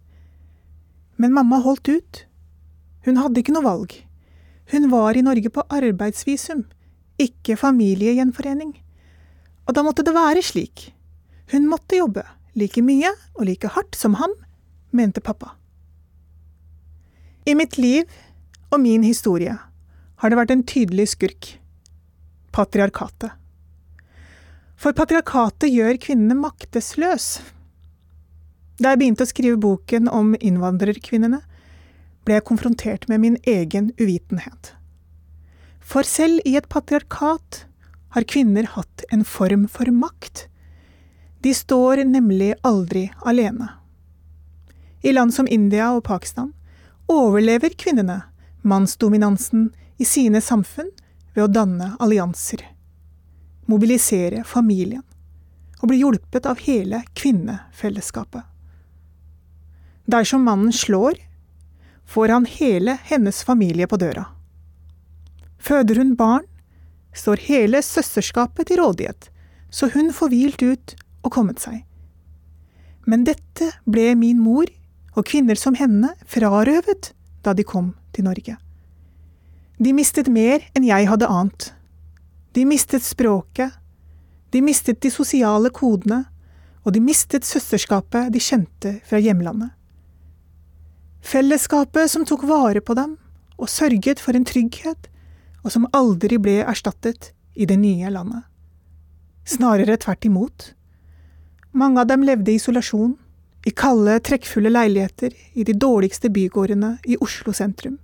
Men 1.21 1.37
mamma 1.37 1.61
holdt 1.61 1.91
ut. 1.93 2.25
Hun 3.05 3.21
hadde 3.21 3.43
ikke 3.43 3.55
noe 3.55 3.67
valg. 3.67 3.93
Hun 4.73 4.89
var 4.91 5.15
i 5.15 5.23
Norge 5.23 5.53
på 5.53 5.63
arbeidsvisum, 5.71 6.65
ikke 7.23 7.57
familiegjenforening. 7.61 8.75
Og 9.67 9.75
da 9.75 9.83
måtte 9.87 10.05
det 10.07 10.15
være 10.15 10.43
slik. 10.45 10.91
Hun 11.53 11.69
måtte 11.71 11.99
jobbe, 11.99 12.25
like 12.59 12.83
mye 12.83 13.13
og 13.37 13.47
like 13.49 13.71
hardt 13.77 13.97
som 13.99 14.17
ham, 14.21 14.33
mente 14.91 15.21
pappa. 15.21 15.55
I 17.47 17.55
mitt 17.55 17.79
liv 17.79 18.11
og 18.73 18.81
min 18.83 19.05
historie 19.07 19.55
har 20.21 20.31
det 20.31 20.39
vært 20.39 20.53
en 20.55 20.65
tydelig 20.67 21.13
skurk– 21.15 21.53
patriarkatet. 22.57 23.35
For 24.77 24.97
patriarkatet 24.97 25.71
gjør 25.73 26.01
kvinnene 26.01 26.37
maktesløs. 26.41 27.29
Da 28.81 28.93
jeg 28.93 29.01
begynte 29.01 29.25
å 29.25 29.31
skrive 29.31 29.61
boken 29.61 30.11
om 30.13 30.35
innvandrerkvinnene, 30.37 31.41
ble 32.27 32.37
jeg 32.37 32.49
konfrontert 32.49 33.07
med 33.09 33.23
min 33.23 33.39
egen 33.49 33.93
uvitenhet. 34.01 34.75
For 35.87 36.03
selv 36.03 36.43
i 36.45 36.57
et 36.59 36.67
patriarkat 36.69 37.63
har 38.17 38.27
kvinner 38.27 38.67
hatt 38.75 39.05
en 39.15 39.23
form 39.25 39.69
for 39.71 39.87
makt. 39.95 40.49
De 41.47 41.55
står 41.55 42.03
nemlig 42.09 42.55
aldri 42.67 43.07
alene. 43.23 43.69
I 45.07 45.13
land 45.13 45.35
som 45.35 45.47
India 45.47 45.93
og 45.95 46.03
Pakistan 46.09 46.51
overlever 47.07 47.77
kvinnene 47.79 48.25
mannsdominansen 48.67 49.69
i 50.03 50.05
sine 50.05 50.41
samfunn 50.43 50.91
ved 51.37 51.45
å 51.45 51.53
danne 51.53 51.93
allianser, 52.03 52.65
mobilisere 53.71 54.43
familien 54.45 55.05
og 55.79 55.91
bli 55.93 56.01
hjulpet 56.01 56.49
av 56.51 56.59
hele 56.67 57.05
kvinnefellesskapet. 57.15 58.43
Dersom 60.07 60.43
mannen 60.47 60.73
slår, 60.73 61.21
får 62.07 62.33
han 62.35 62.47
hele 62.51 62.97
hennes 63.07 63.45
familie 63.45 63.87
på 63.87 63.99
døra. 64.03 64.33
Føder 65.59 65.99
hun 66.01 66.15
barn, 66.17 66.45
står 67.17 67.41
hele 67.49 67.81
søsterskapet 67.83 68.69
til 68.69 68.81
rådighet, 68.83 69.31
så 69.71 69.89
hun 69.95 70.13
får 70.13 70.33
hvilt 70.33 70.63
ut 70.63 70.97
og 71.25 71.33
kommet 71.33 71.63
seg. 71.63 71.83
Men 73.07 73.25
dette 73.25 73.71
ble 73.87 74.13
min 74.19 74.39
mor 74.43 74.69
og 75.17 75.27
kvinner 75.27 75.59
som 75.59 75.77
henne 75.79 76.13
frarøvet 76.29 77.13
da 77.47 77.55
de 77.57 77.65
kom 77.65 77.95
til 78.13 78.27
Norge. 78.27 78.57
De 79.79 79.93
mistet 79.93 80.29
mer 80.33 80.65
enn 80.75 80.87
jeg 80.89 81.09
hadde 81.09 81.29
ant. 81.29 81.71
De 82.57 82.65
mistet 82.65 83.05
språket, 83.05 83.73
de 84.51 84.63
mistet 84.65 85.03
de 85.05 85.13
sosiale 85.13 85.71
kodene, 85.75 86.25
og 86.87 86.95
de 86.95 87.03
mistet 87.03 87.45
søsterskapet 87.45 88.31
de 88.33 88.41
kjente 88.41 88.93
fra 89.09 89.19
hjemlandet. 89.21 89.73
Fellesskapet 91.27 92.11
som 92.13 92.25
tok 92.25 92.45
vare 92.47 92.81
på 92.81 92.95
dem 92.95 93.17
og 93.59 93.71
sørget 93.71 94.23
for 94.23 94.39
en 94.39 94.47
trygghet, 94.47 95.09
og 95.67 95.73
som 95.75 95.89
aldri 95.97 96.39
ble 96.39 96.61
erstattet 96.63 97.33
i 97.59 97.67
det 97.67 97.77
nye 97.81 98.11
landet. 98.15 98.47
Snarere 99.47 99.99
tvert 99.99 100.27
imot. 100.29 100.73
Mange 101.75 102.03
av 102.03 102.11
dem 102.11 102.23
levde 102.27 102.53
i 102.53 102.61
isolasjon, 102.61 103.17
i 103.67 103.73
kalde, 103.75 104.21
trekkfulle 104.23 104.71
leiligheter 104.71 105.35
i 105.59 105.65
de 105.67 105.75
dårligste 105.75 106.31
bygårdene 106.31 106.97
i 107.11 107.19
Oslo 107.23 107.55
sentrum. 107.57 107.99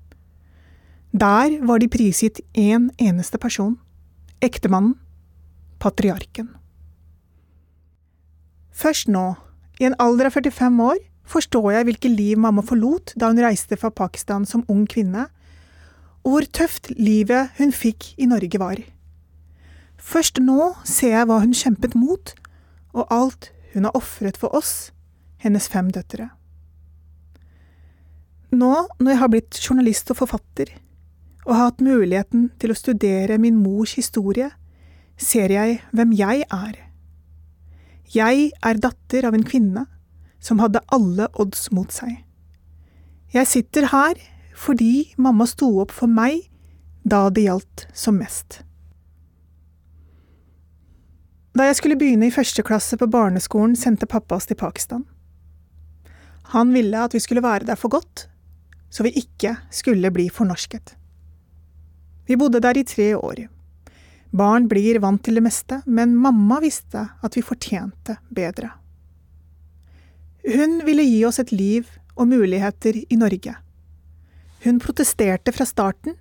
Der 1.12 1.54
var 1.62 1.78
de 1.78 1.90
prisgitt 1.92 2.40
én 2.58 2.90
eneste 2.98 3.38
person– 3.38 3.76
ektemannen, 4.42 4.96
patriarken. 5.78 6.48
Først 8.72 9.06
nå, 9.12 9.34
i 9.78 9.86
en 9.86 9.94
alder 10.02 10.30
av 10.30 10.38
45 10.40 10.80
år, 10.82 10.98
forstår 11.28 11.68
jeg 11.76 11.86
hvilket 11.86 12.16
liv 12.16 12.40
mamma 12.40 12.64
forlot 12.66 13.14
da 13.14 13.28
hun 13.30 13.38
reiste 13.44 13.78
fra 13.78 13.92
Pakistan 13.94 14.48
som 14.48 14.64
ung 14.72 14.86
kvinne, 14.90 15.28
og 16.22 16.34
hvor 16.34 16.46
tøft 16.54 16.90
livet 16.98 17.50
hun 17.58 17.72
fikk 17.74 18.12
i 18.18 18.28
Norge 18.30 18.60
var. 18.62 18.78
Først 19.98 20.38
nå 20.42 20.72
ser 20.86 21.16
jeg 21.16 21.28
hva 21.30 21.40
hun 21.42 21.54
kjempet 21.54 21.96
mot, 21.98 22.34
og 22.92 23.10
alt 23.10 23.50
hun 23.72 23.86
har 23.88 23.96
ofret 23.96 24.38
for 24.38 24.54
oss 24.54 24.92
hennes 25.42 25.68
fem 25.70 25.90
døtre. 25.94 26.28
Nå 28.52 28.72
når 29.00 29.10
jeg 29.10 29.20
har 29.22 29.30
blitt 29.32 29.60
journalist 29.62 30.10
og 30.12 30.20
forfatter, 30.22 30.70
og 31.46 31.54
har 31.56 31.70
hatt 31.70 31.82
muligheten 31.82 32.50
til 32.62 32.70
å 32.70 32.78
studere 32.78 33.38
min 33.42 33.58
mors 33.58 33.96
historie, 33.98 34.50
ser 35.18 35.50
jeg 35.54 35.80
hvem 35.90 36.12
jeg 36.14 36.44
er. 36.52 36.76
Jeg 38.12 38.50
er 38.62 38.82
datter 38.82 39.26
av 39.26 39.34
en 39.34 39.46
kvinne 39.46 39.86
som 40.42 40.60
hadde 40.62 40.82
alle 40.92 41.30
odds 41.40 41.70
mot 41.74 41.90
seg. 41.94 42.20
Jeg 43.32 43.48
sitter 43.48 43.88
her 43.88 44.18
fordi 44.62 45.14
mamma 45.16 45.46
sto 45.50 45.68
opp 45.82 45.94
for 45.94 46.10
meg 46.10 46.44
da 47.02 47.26
det 47.34 47.48
gjaldt 47.48 47.86
som 47.98 48.20
mest. 48.20 48.60
Da 51.52 51.66
jeg 51.68 51.76
skulle 51.80 51.98
begynne 52.00 52.30
i 52.30 52.34
første 52.34 52.62
klasse 52.64 52.96
på 52.96 53.08
barneskolen, 53.12 53.74
sendte 53.76 54.08
pappa 54.08 54.38
oss 54.38 54.46
til 54.48 54.56
Pakistan. 54.56 55.02
Han 56.54 56.72
ville 56.72 57.00
at 57.00 57.12
vi 57.16 57.20
skulle 57.20 57.42
være 57.44 57.66
der 57.68 57.80
for 57.80 57.92
godt, 57.92 58.28
så 58.92 59.04
vi 59.04 59.12
ikke 59.20 59.56
skulle 59.72 60.12
bli 60.14 60.28
fornorsket. 60.32 60.94
Vi 62.28 62.38
bodde 62.40 62.62
der 62.62 62.78
i 62.78 62.86
tre 62.88 63.12
år. 63.18 63.48
Barn 64.32 64.68
blir 64.68 65.00
vant 65.02 65.20
til 65.24 65.36
det 65.36 65.44
meste, 65.44 65.82
men 65.84 66.14
mamma 66.16 66.60
visste 66.62 67.02
at 67.20 67.36
vi 67.36 67.44
fortjente 67.44 68.16
bedre. 68.32 68.70
Hun 70.46 70.80
ville 70.86 71.04
gi 71.04 71.20
oss 71.28 71.38
et 71.42 71.52
liv 71.52 71.90
og 72.16 72.30
muligheter 72.30 72.96
i 73.02 73.18
Norge. 73.18 73.54
Hun 74.62 74.78
protesterte 74.82 75.52
fra 75.52 75.66
starten, 75.66 76.16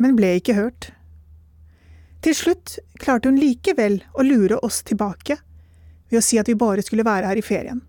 men 0.00 0.16
ble 0.16 0.34
ikke 0.38 0.56
hørt. 0.56 0.90
Til 2.22 2.36
slutt 2.36 2.78
klarte 3.02 3.28
hun 3.28 3.40
likevel 3.40 4.00
å 4.14 4.24
lure 4.26 4.58
oss 4.64 4.80
tilbake 4.86 5.38
ved 6.08 6.20
å 6.20 6.24
si 6.24 6.38
at 6.40 6.48
vi 6.48 6.58
bare 6.58 6.84
skulle 6.84 7.06
være 7.06 7.28
her 7.28 7.40
i 7.40 7.44
ferien 7.44 7.82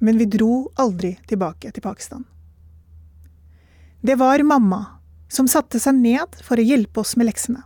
men 0.00 0.18
vi 0.18 0.24
dro 0.24 0.70
aldri 0.80 1.14
tilbake 1.28 1.70
til 1.70 1.84
Pakistan. 1.84 2.24
Det 4.00 4.16
var 4.16 4.42
mamma 4.42 4.80
som 5.28 5.48
satte 5.48 5.78
seg 5.80 5.98
ned 6.00 6.38
for 6.42 6.58
å 6.58 6.64
hjelpe 6.64 7.02
oss 7.02 7.16
med 7.20 7.28
leksene. 7.28 7.60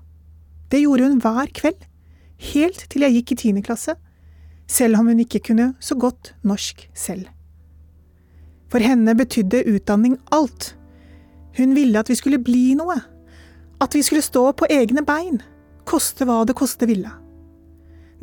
Det 0.68 0.82
gjorde 0.82 1.06
hun 1.06 1.20
hver 1.22 1.52
kveld, 1.54 1.86
helt 2.54 2.82
til 2.90 3.06
jeg 3.06 3.20
gikk 3.20 3.32
i 3.32 3.38
tiende 3.44 3.62
klasse, 3.64 3.94
selv 4.66 4.98
om 4.98 5.12
hun 5.12 5.22
ikke 5.22 5.44
kunne 5.46 5.72
så 5.78 5.94
godt 5.94 6.32
norsk 6.42 6.88
selv. 6.98 7.28
For 8.72 8.82
henne 8.82 9.14
betydde 9.14 9.62
utdanning 9.70 10.18
alt. 10.34 10.72
Hun 11.56 11.75
ville 11.75 12.00
at 12.00 12.11
vi 12.11 12.16
skulle 12.18 12.38
bli 12.42 12.75
noe. 12.78 12.96
At 13.80 13.94
vi 13.94 14.02
skulle 14.02 14.23
stå 14.23 14.52
på 14.52 14.66
egne 14.70 15.04
bein, 15.06 15.40
koste 15.84 16.26
hva 16.26 16.42
det 16.49 16.56
koste 16.58 16.88
ville. 16.88 17.11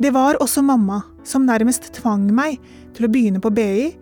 Det 0.02 0.10
var 0.10 0.40
også 0.42 0.62
mamma 0.66 1.02
som 1.24 1.46
nærmest 1.46 1.92
tvang 2.00 2.26
meg 2.34 2.58
til 2.96 3.06
å 3.06 3.12
begynne 3.12 3.40
på 3.42 3.52
BI 3.54 3.92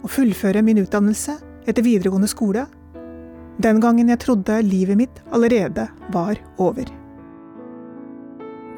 og 0.00 0.10
fullføre 0.10 0.62
min 0.64 0.80
utdannelse 0.80 1.36
etter 1.68 1.84
videregående 1.84 2.30
skole, 2.30 2.64
den 3.60 3.80
gangen 3.82 4.08
jeg 4.08 4.22
trodde 4.22 4.62
livet 4.64 4.96
mitt 4.96 5.20
allerede 5.36 5.88
var 6.14 6.40
over. 6.56 6.88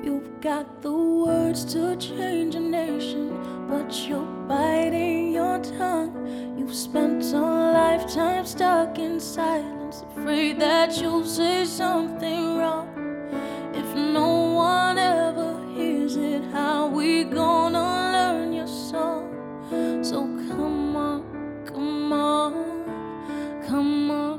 You've 0.02 0.40
got 0.42 0.82
the 0.82 0.90
words 0.90 1.64
to 1.72 1.94
change 2.00 2.56
a 2.56 2.60
but 3.72 4.06
you're 4.06 4.32
biting 4.46 5.32
your 5.32 5.58
tongue. 5.78 6.12
You've 6.58 6.74
spent 6.74 7.24
a 7.32 7.46
lifetime 7.80 8.44
stuck 8.44 8.98
in 8.98 9.18
silence, 9.18 10.04
afraid 10.10 10.60
that 10.60 11.00
you'll 11.00 11.24
say 11.24 11.64
something 11.64 12.58
wrong. 12.58 12.88
If 13.72 13.88
no 13.96 14.30
one 14.52 14.98
ever 14.98 15.52
hears 15.74 16.16
it, 16.16 16.42
how 16.52 16.88
we 16.88 17.24
gonna 17.24 17.86
learn 18.16 18.52
your 18.52 18.68
song? 18.68 19.24
So 20.04 20.18
come 20.48 20.96
on, 20.96 21.22
come 21.64 22.12
on, 22.12 22.52
come 23.68 24.10
on, 24.10 24.36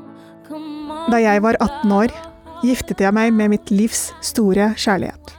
come 0.48 0.92
on. 0.92 1.10
Da 1.12 1.18
jeg 1.18 1.42
var 1.42 1.58
18 1.60 1.92
år, 1.92 2.14
giftet 2.62 3.02
jeg 3.02 3.18
meg 3.18 3.34
med 3.34 3.56
mitt 3.58 3.74
livs 3.74 4.12
store 4.22 4.76
kjærlighet. 4.78 5.36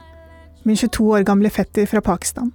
Min 0.67 0.75
22 0.75 1.09
år 1.15 1.23
gamle 1.23 1.49
fetter 1.49 1.87
fra 1.87 2.03
Pakistan. 2.03 2.51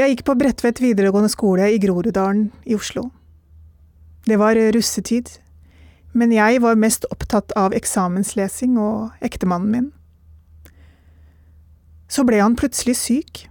Jeg 0.00 0.14
gikk 0.14 0.20
på 0.30 0.34
Bredtvet 0.40 0.78
videregående 0.80 1.28
skole 1.28 1.66
i 1.74 1.76
Groruddalen 1.76 2.46
i 2.64 2.72
Oslo. 2.72 3.10
Det 4.24 4.38
var 4.40 4.56
russetid, 4.72 5.28
men 6.16 6.30
jeg 6.32 6.62
var 6.64 6.78
mest 6.80 7.02
opptatt 7.12 7.52
av 7.52 7.74
eksamenslesing 7.76 8.78
og 8.80 9.10
ektemannen 9.20 9.74
min. 9.74 9.88
Så 12.08 12.24
ble 12.24 12.38
han 12.40 12.56
plutselig 12.56 12.94
syk. 12.96 13.42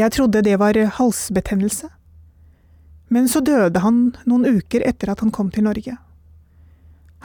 Jeg 0.00 0.14
trodde 0.16 0.40
det 0.46 0.54
var 0.62 0.78
halsbetennelse. 0.96 1.90
Men 3.12 3.28
så 3.28 3.42
døde 3.44 3.82
han 3.84 4.14
noen 4.24 4.46
uker 4.48 4.86
etter 4.88 5.12
at 5.12 5.20
han 5.20 5.34
kom 5.34 5.50
til 5.52 5.66
Norge. 5.68 5.98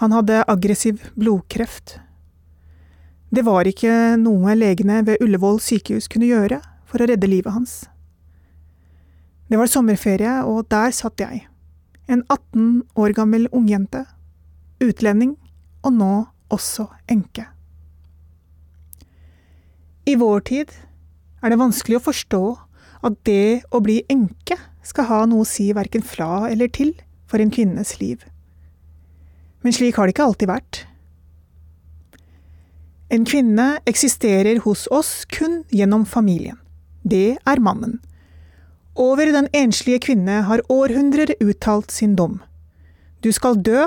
Han 0.03 0.11
hadde 0.17 0.41
aggressiv 0.43 1.05
blodkreft. 1.15 2.01
Det 3.31 3.45
var 3.47 3.63
ikke 3.63 4.19
noe 4.19 4.57
legene 4.59 5.05
ved 5.07 5.23
Ullevål 5.23 5.63
sykehus 5.63 6.11
kunne 6.11 6.27
gjøre 6.27 6.59
for 6.83 6.99
å 6.99 7.07
redde 7.07 7.31
livet 7.31 7.55
hans. 7.55 7.77
Det 9.49 9.57
var 9.57 9.69
sommerferie, 9.69 10.43
og 10.45 10.67
der 10.69 10.93
satt 10.93 11.21
jeg, 11.21 11.47
en 12.09 12.21
18 12.29 12.83
år 12.97 13.13
gammel 13.17 13.47
ungjente, 13.49 14.03
utlending 14.81 15.35
og 15.83 15.95
nå 15.95 16.13
også 16.53 16.85
enke. 17.09 17.47
I 20.09 20.15
vår 20.17 20.41
tid 20.49 20.73
er 21.41 21.51
det 21.51 21.59
vanskelig 21.61 21.99
å 21.99 22.05
forstå 22.09 22.43
at 23.05 23.17
det 23.27 23.61
å 23.73 23.81
bli 23.83 24.01
enke 24.11 24.57
skal 24.85 25.07
ha 25.09 25.19
noe 25.29 25.45
å 25.45 25.49
si 25.49 25.69
verken 25.75 26.03
fra 26.05 26.49
eller 26.49 26.71
til 26.73 26.93
for 27.29 27.41
en 27.41 27.53
kvinnes 27.53 27.95
liv. 28.01 28.23
Men 29.61 29.75
slik 29.75 29.99
har 29.99 30.07
det 30.07 30.15
ikke 30.15 30.29
alltid 30.29 30.49
vært. 30.49 30.81
En 33.09 33.25
kvinne 33.25 33.79
eksisterer 33.89 34.61
hos 34.65 34.85
oss 34.93 35.25
kun 35.29 35.63
gjennom 35.73 36.05
familien. 36.05 36.57
Det 37.03 37.37
er 37.37 37.63
mannen. 37.63 37.97
Over 38.99 39.31
den 39.31 39.47
enslige 39.55 40.01
kvinne 40.03 40.41
har 40.43 40.59
århundrer 40.67 41.31
uttalt 41.39 41.91
sin 41.91 42.17
dom. 42.19 42.41
Du 43.23 43.31
skal 43.31 43.61
dø, 43.63 43.85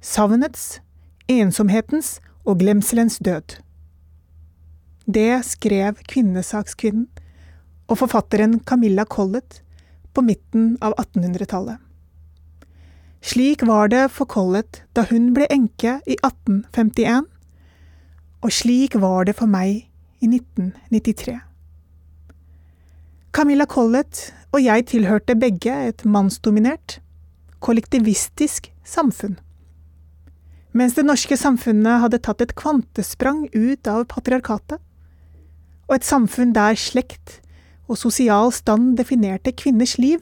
savnets, 0.00 0.78
ensomhetens 1.26 2.20
og 2.46 2.60
glemselens 2.60 3.18
død. 3.18 3.58
Det 5.10 5.40
skrev 5.42 5.98
kvinnesakskvinnen 6.06 7.08
og 7.88 7.98
forfatteren 7.98 8.60
Camilla 8.60 9.04
Collett 9.04 9.62
på 10.14 10.22
midten 10.22 10.76
av 10.84 10.94
1800-tallet. 11.00 11.80
Slik 13.24 13.64
var 13.66 13.90
det 13.90 14.04
for 14.14 14.30
Collett 14.30 14.84
da 14.94 15.02
hun 15.10 15.32
ble 15.34 15.48
enke 15.50 15.98
i 16.06 16.14
1851 16.22 17.26
og 18.38 18.54
slik 18.54 18.94
var 19.02 19.26
det 19.26 19.34
for 19.34 19.50
meg 19.50 19.88
i 20.22 20.30
1993. 20.30 21.47
Camilla 23.38 23.68
Collett 23.70 24.32
og 24.50 24.64
jeg 24.64 24.82
tilhørte 24.90 25.36
begge 25.38 25.70
et 25.70 26.02
mannsdominert, 26.02 26.96
kollektivistisk 27.62 28.66
samfunn. 28.82 29.36
Mens 30.74 30.96
det 30.96 31.04
norske 31.06 31.38
samfunnet 31.38 32.02
hadde 32.02 32.18
tatt 32.26 32.42
et 32.42 32.56
kvantesprang 32.58 33.44
ut 33.54 33.90
av 33.92 34.08
patriarkatet, 34.10 34.82
og 35.86 35.94
et 35.94 36.08
samfunn 36.08 36.50
der 36.56 36.74
slekt 36.74 37.36
og 37.86 38.00
sosial 38.02 38.50
stand 38.50 38.96
definerte 38.98 39.54
kvinners 39.54 39.94
liv, 40.02 40.18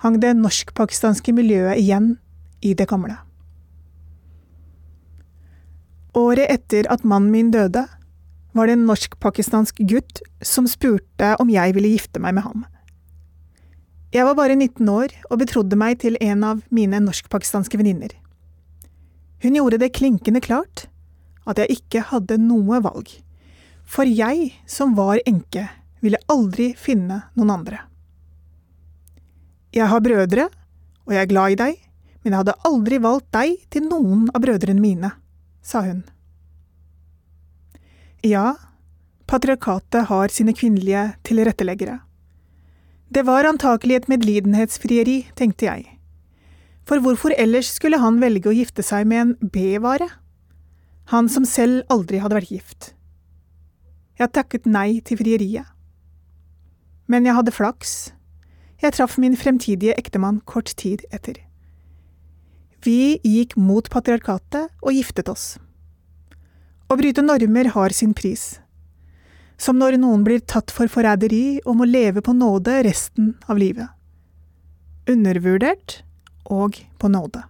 hang 0.00 0.16
det 0.24 0.32
norsk-pakistanske 0.40 1.36
miljøet 1.36 1.76
igjen 1.76 2.14
i 2.64 2.72
det 2.72 2.88
gamle. 2.88 3.18
Året 6.16 6.48
etter 6.56 6.88
at 6.88 7.04
mannen 7.04 7.36
min 7.36 7.52
døde, 7.52 7.84
var 8.52 8.66
det 8.66 8.78
en 8.78 8.86
norsk-pakistansk 8.88 9.80
gutt 9.90 10.22
som 10.44 10.66
spurte 10.70 11.34
om 11.42 11.50
jeg 11.52 11.74
ville 11.76 11.92
gifte 11.92 12.20
meg 12.22 12.36
med 12.38 12.46
ham. 12.46 12.64
Jeg 14.14 14.24
var 14.24 14.38
bare 14.38 14.56
19 14.56 14.88
år 14.88 15.12
og 15.28 15.40
betrodde 15.42 15.76
meg 15.76 15.98
til 16.00 16.16
en 16.24 16.44
av 16.46 16.62
mine 16.72 17.00
norsk-pakistanske 17.04 17.76
venninner. 17.80 18.14
Hun 19.44 19.58
gjorde 19.58 19.80
det 19.82 19.92
klinkende 19.94 20.40
klart 20.42 20.86
at 21.48 21.60
jeg 21.60 21.78
ikke 21.78 22.06
hadde 22.10 22.40
noe 22.40 22.80
valg, 22.84 23.10
for 23.88 24.08
jeg, 24.08 24.52
som 24.68 24.96
var 24.96 25.20
enke, 25.28 25.68
ville 26.04 26.20
aldri 26.28 26.72
finne 26.76 27.22
noen 27.36 27.52
andre. 27.52 27.82
Jeg 29.72 29.88
har 29.92 30.02
brødre, 30.04 30.48
og 31.04 31.14
jeg 31.14 31.22
er 31.22 31.30
glad 31.30 31.54
i 31.54 31.60
deg, 31.60 31.78
men 32.22 32.32
jeg 32.32 32.40
hadde 32.42 32.58
aldri 32.68 32.98
valgt 33.00 33.30
deg 33.36 33.56
til 33.72 33.88
noen 33.88 34.28
av 34.32 34.42
brødrene 34.44 34.82
mine 34.82 35.12
sa 35.68 35.82
hun. 35.84 36.02
Ja, 38.26 38.56
patriarkatet 39.26 40.08
har 40.08 40.28
sine 40.28 40.52
kvinnelige 40.52 41.12
tilretteleggere. 41.22 42.00
Det 43.14 43.22
var 43.22 43.46
antakelig 43.46 43.94
et 43.94 44.08
medlidenhetsfrieri, 44.10 45.28
tenkte 45.38 45.68
jeg. 45.68 45.84
For 46.88 46.98
hvorfor 46.98 47.30
ellers 47.38 47.70
skulle 47.70 48.00
han 48.02 48.18
velge 48.20 48.50
å 48.50 48.56
gifte 48.56 48.82
seg 48.82 49.06
med 49.06 49.20
en 49.20 49.50
B-vare? 49.54 50.08
Han 51.12 51.28
som 51.28 51.46
selv 51.46 51.86
aldri 51.88 52.18
hadde 52.18 52.36
vært 52.40 52.50
gift. 52.52 52.90
Jeg 54.18 54.34
takket 54.34 54.66
nei 54.66 54.98
til 55.00 55.20
frieriet. 55.20 55.70
Men 57.06 57.24
jeg 57.24 57.38
hadde 57.38 57.54
flaks. 57.54 58.10
Jeg 58.82 58.96
traff 58.98 59.14
min 59.16 59.38
fremtidige 59.38 59.94
ektemann 59.94 60.42
kort 60.42 60.74
tid 60.76 61.06
etter. 61.14 61.38
Vi 62.82 63.20
gikk 63.22 63.54
mot 63.56 63.86
patriarkatet 63.90 64.74
og 64.82 64.92
giftet 64.92 65.30
oss. 65.30 65.56
Å 66.88 66.96
bryte 66.96 67.20
normer 67.20 67.68
har 67.74 67.92
sin 67.92 68.14
pris. 68.16 68.60
Som 69.60 69.76
når 69.76 69.98
noen 70.00 70.22
blir 70.24 70.40
tatt 70.40 70.72
for 70.72 70.88
forræderi 70.88 71.60
og 71.66 71.76
må 71.80 71.88
leve 71.88 72.22
på 72.24 72.32
nåde 72.32 72.78
resten 72.86 73.34
av 73.44 73.60
livet. 73.60 73.92
Undervurdert 75.08 75.98
og 76.48 76.78
på 76.96 77.10
nåde. 77.12 77.42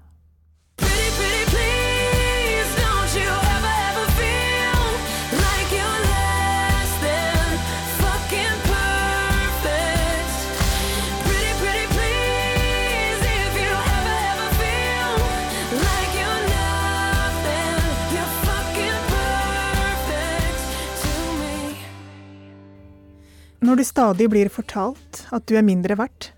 Når 23.68 23.76
du 23.76 23.85
stadig 23.85 24.31
blir 24.33 24.48
fortalt 24.48 25.26
at 25.28 25.44
du 25.44 25.52
er 25.59 25.64
mindre 25.66 25.92
verdt, 26.00 26.31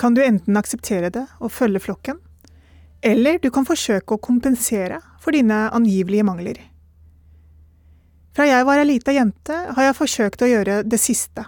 kan 0.00 0.14
du 0.16 0.22
enten 0.24 0.56
akseptere 0.56 1.10
det 1.12 1.26
og 1.36 1.52
følge 1.52 1.82
flokken, 1.84 2.16
eller 3.04 3.36
du 3.42 3.50
kan 3.52 3.66
forsøke 3.68 4.16
å 4.16 4.22
kompensere 4.22 5.02
for 5.20 5.36
dine 5.36 5.66
angivelige 5.76 6.24
mangler. 6.24 6.62
Fra 8.32 8.46
jeg 8.48 8.64
var 8.64 8.80
ei 8.80 8.86
lita 8.88 9.12
jente, 9.12 9.58
har 9.76 9.90
jeg 9.90 9.96
forsøkt 9.98 10.40
å 10.40 10.48
gjøre 10.48 10.78
det 10.88 11.02
siste. 11.02 11.44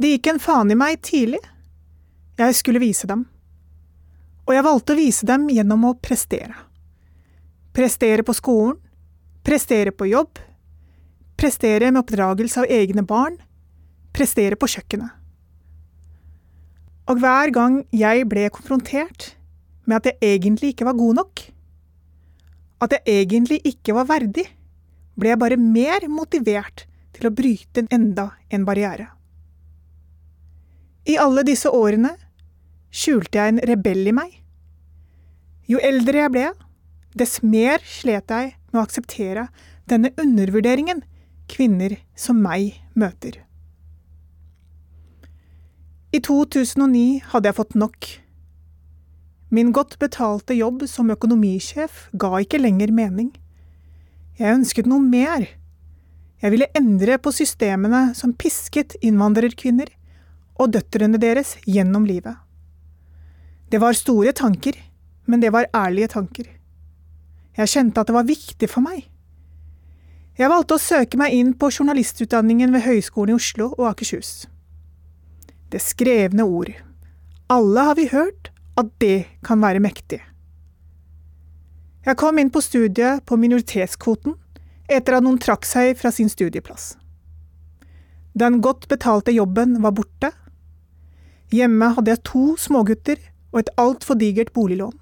Det 0.00 0.14
gikk 0.14 0.30
en 0.32 0.40
faen 0.40 0.72
i 0.72 0.78
meg 0.80 1.02
tidlig. 1.04 1.42
Jeg 2.40 2.56
skulle 2.56 2.80
vise 2.80 3.04
dem. 3.10 3.26
Og 4.48 4.56
jeg 4.56 4.64
valgte 4.64 4.96
å 4.96 5.02
vise 5.02 5.28
dem 5.28 5.50
gjennom 5.52 5.84
å 5.90 5.98
prestere. 6.00 6.56
Prestere 7.76 8.24
på 8.24 8.32
skolen, 8.40 8.80
prestere 9.44 9.92
på 9.92 10.08
jobb, 10.08 10.40
prestere 11.36 11.92
med 11.92 12.06
oppdragelse 12.06 12.64
av 12.64 12.72
egne 12.72 13.04
barn, 13.04 13.36
prestere 14.16 14.58
på 14.58 14.68
kjøkkenet. 14.72 15.12
Og 17.06 17.20
hver 17.22 17.52
gang 17.54 17.82
jeg 17.94 18.26
ble 18.30 18.48
konfrontert 18.50 19.34
med 19.86 20.00
at 20.00 20.08
jeg 20.10 20.34
egentlig 20.34 20.72
ikke 20.74 20.88
var 20.88 20.98
god 20.98 21.20
nok, 21.20 21.42
at 22.82 22.96
jeg 22.96 23.22
egentlig 23.22 23.60
ikke 23.64 23.94
var 23.96 24.08
verdig, 24.10 24.48
ble 25.16 25.32
jeg 25.32 25.40
bare 25.40 25.60
mer 25.60 26.08
motivert 26.12 26.84
til 27.16 27.28
å 27.28 27.34
bryte 27.34 27.86
enda 27.94 28.30
en 28.52 28.66
barriere. 28.68 29.08
I 31.06 31.16
alle 31.22 31.46
disse 31.46 31.70
årene 31.70 32.16
skjulte 32.90 33.38
jeg 33.38 33.54
en 33.54 33.62
rebell 33.70 34.02
i 34.10 34.14
meg. 34.16 34.34
Jo 35.70 35.78
eldre 35.82 36.24
jeg 36.24 36.34
ble, 36.34 36.50
dess 37.16 37.40
mer 37.46 37.82
slet 37.86 38.34
jeg 38.34 38.52
med 38.72 38.80
å 38.80 38.84
akseptere 38.84 39.48
denne 39.88 40.12
undervurderingen 40.20 41.04
kvinner 41.50 41.96
som 42.18 42.42
meg 42.42 42.82
møter. 42.98 43.45
I 46.16 46.20
2009 46.24 47.26
hadde 47.32 47.50
jeg 47.50 47.56
fått 47.58 47.74
nok. 47.76 48.06
Min 49.52 49.72
godt 49.76 49.98
betalte 50.00 50.56
jobb 50.56 50.86
som 50.88 51.10
økonomisjef 51.12 52.06
ga 52.16 52.30
ikke 52.40 52.60
lenger 52.62 52.92
mening. 52.94 53.34
Jeg 54.40 54.54
ønsket 54.56 54.88
noe 54.88 55.02
mer. 55.04 55.44
Jeg 56.40 56.54
ville 56.54 56.70
endre 56.78 57.18
på 57.20 57.34
systemene 57.36 58.14
som 58.16 58.32
pisket 58.32 58.96
innvandrerkvinner 59.04 59.92
og 60.56 60.72
døtrene 60.78 61.20
deres 61.20 61.56
gjennom 61.68 62.08
livet. 62.08 62.36
Det 63.68 63.82
var 63.82 63.98
store 63.98 64.32
tanker, 64.32 64.78
men 65.26 65.44
det 65.44 65.52
var 65.52 65.68
ærlige 65.74 66.14
tanker. 66.16 66.48
Jeg 67.58 67.72
kjente 67.72 68.00
at 68.00 68.08
det 68.08 68.16
var 68.16 68.28
viktig 68.28 68.72
for 68.72 68.84
meg. 68.88 69.04
Jeg 70.36 70.52
valgte 70.52 70.76
å 70.76 70.86
søke 70.88 71.20
meg 71.20 71.36
inn 71.36 71.56
på 71.56 71.72
journalistutdanningen 71.72 72.72
ved 72.72 72.88
Høgskolen 72.88 73.34
i 73.34 73.40
Oslo 73.40 73.72
og 73.74 73.90
Akershus. 73.92 74.46
Det 75.70 75.82
skrevne 75.82 76.42
ord. 76.42 76.70
Alle 77.46 77.80
har 77.80 77.94
vi 77.94 78.08
hørt 78.08 78.50
at 78.78 78.90
det 79.02 79.26
kan 79.46 79.62
være 79.62 79.82
mektig. 79.82 80.20
Jeg 82.06 82.18
kom 82.20 82.38
inn 82.38 82.52
på 82.54 82.62
studiet 82.62 83.24
på 83.26 83.38
minoritetskvoten 83.40 84.36
etter 84.86 85.16
at 85.16 85.24
noen 85.26 85.40
trakk 85.42 85.66
seg 85.66 85.96
fra 85.98 86.12
sin 86.14 86.30
studieplass. 86.30 86.94
Den 88.38 88.60
godt 88.62 88.86
betalte 88.88 89.34
jobben 89.34 89.80
var 89.82 89.96
borte. 89.96 90.30
Hjemme 91.50 91.88
hadde 91.96 92.12
jeg 92.12 92.22
to 92.28 92.44
smågutter 92.60 93.18
og 93.50 93.62
et 93.62 93.72
altfor 93.80 94.18
digert 94.20 94.52
boliglån. 94.54 94.94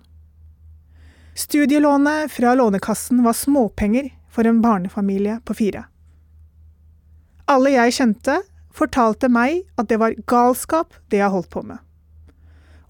Studielånet 1.34 2.30
fra 2.30 2.54
Lånekassen 2.54 3.24
var 3.24 3.34
småpenger 3.34 4.12
for 4.30 4.46
en 4.46 4.62
barnefamilie 4.62 5.40
på 5.44 5.56
fire. 5.58 5.84
Alle 7.50 7.74
jeg 7.74 7.96
kjente, 7.98 8.38
fortalte 8.74 9.30
meg 9.30 9.62
at 9.78 9.88
det 9.90 10.00
var 10.02 10.16
galskap 10.30 10.96
det 11.12 11.20
jeg 11.22 11.32
holdt 11.32 11.50
på 11.52 11.62
med, 11.66 11.78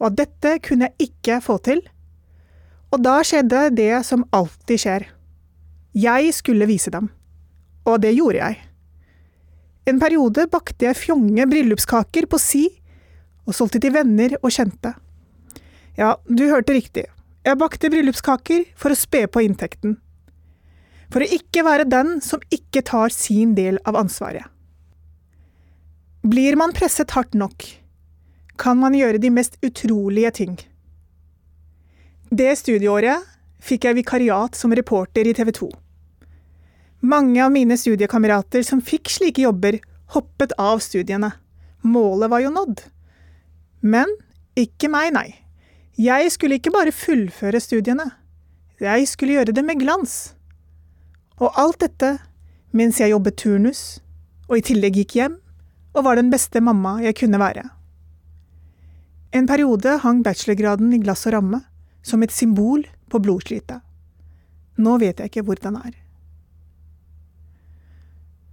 og 0.01 0.11
at 0.11 0.19
dette 0.25 0.57
kunne 0.65 0.89
jeg 0.89 1.11
ikke 1.11 1.41
få 1.45 1.59
til. 1.65 1.83
Og 2.95 3.03
da 3.03 3.19
skjedde 3.27 3.69
det 3.75 4.05
som 4.07 4.23
alltid 4.35 4.81
skjer. 4.81 5.05
Jeg 5.99 6.35
skulle 6.37 6.69
vise 6.71 6.93
dem. 6.95 7.09
Og 7.85 8.01
det 8.03 8.15
gjorde 8.15 8.39
jeg. 8.39 8.61
En 9.91 9.99
periode 10.01 10.47
bakte 10.53 10.87
jeg 10.87 10.97
fjonge 10.97 11.45
bryllupskaker 11.51 12.29
på 12.31 12.41
si, 12.41 12.63
og 13.45 13.57
solgte 13.57 13.83
til 13.83 13.93
venner 13.93 14.39
og 14.41 14.55
kjente. 14.55 14.95
Ja, 15.99 16.15
du 16.25 16.47
hørte 16.49 16.77
riktig. 16.77 17.05
Jeg 17.45 17.61
bakte 17.61 17.91
bryllupskaker 17.93 18.65
for 18.79 18.95
å 18.95 18.99
spe 18.99 19.27
på 19.29 19.43
inntekten. 19.45 19.99
For 21.13 21.23
å 21.23 21.29
ikke 21.37 21.67
være 21.67 21.85
den 21.91 22.17
som 22.25 22.43
ikke 22.55 22.83
tar 22.89 23.13
sin 23.13 23.53
del 23.59 23.77
av 23.85 23.99
ansvaret. 24.01 24.54
Blir 26.25 26.57
man 26.57 26.73
presset 26.73 27.11
hardt 27.11 27.35
nok, 27.37 27.65
kan 28.57 28.79
man 28.81 28.95
gjøre 28.97 29.19
de 29.21 29.29
mest 29.29 29.59
utrolige 29.61 30.31
ting. 30.39 30.55
Det 32.33 32.55
studieåret 32.57 33.27
fikk 33.61 33.85
jeg 33.85 33.99
vikariat 33.99 34.57
som 34.57 34.73
reporter 34.73 35.29
i 35.29 35.35
TV 35.37 35.53
2. 35.53 35.69
Mange 37.05 37.45
av 37.45 37.53
mine 37.53 37.77
studiekamerater 37.77 38.65
som 38.65 38.81
fikk 38.81 39.13
slike 39.13 39.45
jobber, 39.45 39.77
hoppet 40.17 40.57
av 40.57 40.81
studiene. 40.81 41.35
Målet 41.85 42.33
var 42.33 42.41
jo 42.41 42.55
nådd. 42.57 42.81
Men 43.85 44.17
ikke 44.57 44.89
meg, 44.89 45.13
nei. 45.13 45.29
Jeg 46.01 46.33
skulle 46.33 46.57
ikke 46.57 46.73
bare 46.73 46.97
fullføre 47.05 47.61
studiene. 47.61 48.09
Jeg 48.81 49.13
skulle 49.13 49.37
gjøre 49.37 49.53
det 49.53 49.69
med 49.69 49.85
glans. 49.85 50.33
Og 51.37 51.53
alt 51.53 51.85
dette 51.85 52.17
mens 52.73 53.05
jeg 53.05 53.13
jobbet 53.13 53.37
turnus, 53.45 54.01
og 54.49 54.63
i 54.63 54.69
tillegg 54.73 55.05
gikk 55.05 55.21
hjem 55.21 55.43
og 55.95 56.05
var 56.07 56.19
den 56.19 56.31
beste 56.33 56.61
mamma 56.61 56.99
jeg 57.03 57.17
kunne 57.21 57.41
være. 57.41 57.65
En 59.35 59.47
periode 59.51 59.99
hang 60.03 60.23
bachelorgraden 60.23 60.93
i 60.95 61.01
glass 61.03 61.27
og 61.27 61.35
ramme, 61.35 61.61
som 62.03 62.23
et 62.23 62.33
symbol 62.35 62.85
på 63.11 63.19
blodslitet. 63.23 63.81
Nå 64.79 64.99
vet 65.03 65.21
jeg 65.21 65.31
ikke 65.31 65.45
hvor 65.47 65.59
den 65.63 65.79
er. 65.79 65.95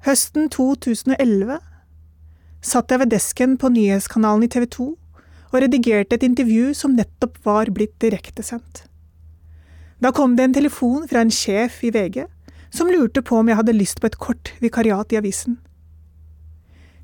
Høsten 0.05 0.49
2011 0.49 1.59
satt 2.61 2.93
jeg 2.93 3.01
ved 3.01 3.11
desken 3.13 3.57
på 3.61 3.69
nyhetskanalen 3.73 4.45
i 4.45 4.49
TV 4.49 4.65
2 4.73 4.87
og 5.51 5.57
redigerte 5.61 6.17
et 6.17 6.25
intervju 6.25 6.73
som 6.77 6.95
nettopp 6.97 7.37
var 7.45 7.69
blitt 7.73 7.97
direktesendt. 8.01 8.85
Da 10.01 10.09
kom 10.09 10.33
det 10.37 10.47
en 10.47 10.55
telefon 10.57 11.05
fra 11.09 11.21
en 11.21 11.33
sjef 11.33 11.83
i 11.85 11.91
VG 11.93 12.23
som 12.73 12.89
lurte 12.89 13.21
på 13.21 13.37
om 13.37 13.49
jeg 13.49 13.59
hadde 13.59 13.77
lyst 13.77 14.01
på 14.01 14.09
et 14.09 14.17
kort 14.17 14.53
vikariat 14.63 15.13
i 15.13 15.19
avisen. 15.19 15.59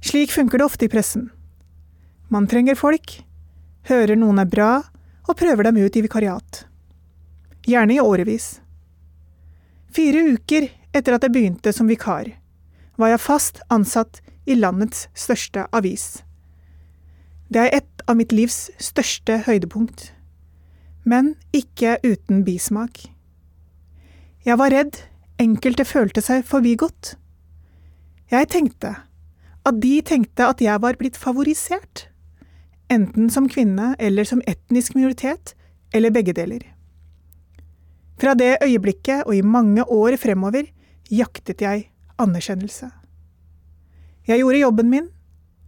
Slik 0.02 0.32
funker 0.32 0.58
det 0.58 0.66
ofte 0.66 0.86
i 0.86 0.92
pressen. 0.92 1.30
Man 2.28 2.48
trenger 2.48 2.76
folk, 2.76 3.18
hører 3.88 4.20
noen 4.20 4.40
er 4.40 4.50
bra, 4.50 4.72
og 5.28 5.38
prøver 5.40 5.68
dem 5.68 5.80
ut 5.82 5.96
i 5.96 6.04
vikariat. 6.04 6.64
Gjerne 7.68 7.98
i 7.98 8.04
årevis. 8.04 8.60
Fire 9.92 10.24
uker 10.36 10.70
etter 10.96 11.16
at 11.16 11.26
jeg 11.26 11.34
begynte 11.34 11.74
som 11.76 11.90
vikar, 11.90 12.30
var 12.98 13.12
jeg 13.14 13.24
fast 13.24 13.62
ansatt 13.74 14.22
i 14.48 14.56
landets 14.56 15.08
største 15.18 15.66
avis. 15.76 16.22
Det 17.48 17.64
er 17.64 17.80
et 17.80 18.04
av 18.08 18.18
mitt 18.20 18.34
livs 18.36 18.68
største 18.80 19.42
høydepunkt. 19.46 20.12
Men 21.08 21.36
ikke 21.56 21.96
uten 22.04 22.44
bismak. 22.44 23.06
Jeg 24.44 24.60
var 24.60 24.74
redd 24.76 25.00
enkelte 25.40 25.86
følte 25.88 26.24
seg 26.24 26.44
forbigått. 26.48 27.16
Jeg 28.32 28.50
tenkte 28.52 28.96
at 29.68 29.82
de 29.84 29.98
tenkte 30.06 30.48
at 30.48 30.62
jeg 30.64 30.80
var 30.84 30.96
blitt 31.00 31.18
favorisert, 31.20 32.08
enten 32.94 33.28
som 33.34 33.50
kvinne 33.52 33.94
eller 34.00 34.28
som 34.28 34.42
etnisk 34.48 34.96
minoritet, 34.96 35.54
eller 35.96 36.14
begge 36.16 36.36
deler. 36.36 36.64
Fra 38.18 38.34
det 38.34 38.58
øyeblikket 38.64 39.28
og 39.28 39.36
i 39.36 39.44
mange 39.46 39.84
år 39.84 40.18
fremover 40.18 40.70
jaktet 41.12 41.62
jeg 41.62 41.90
anerkjennelse. 42.20 42.90
Jeg 44.28 44.42
gjorde 44.42 44.64
jobben 44.64 44.90
min, 44.92 45.10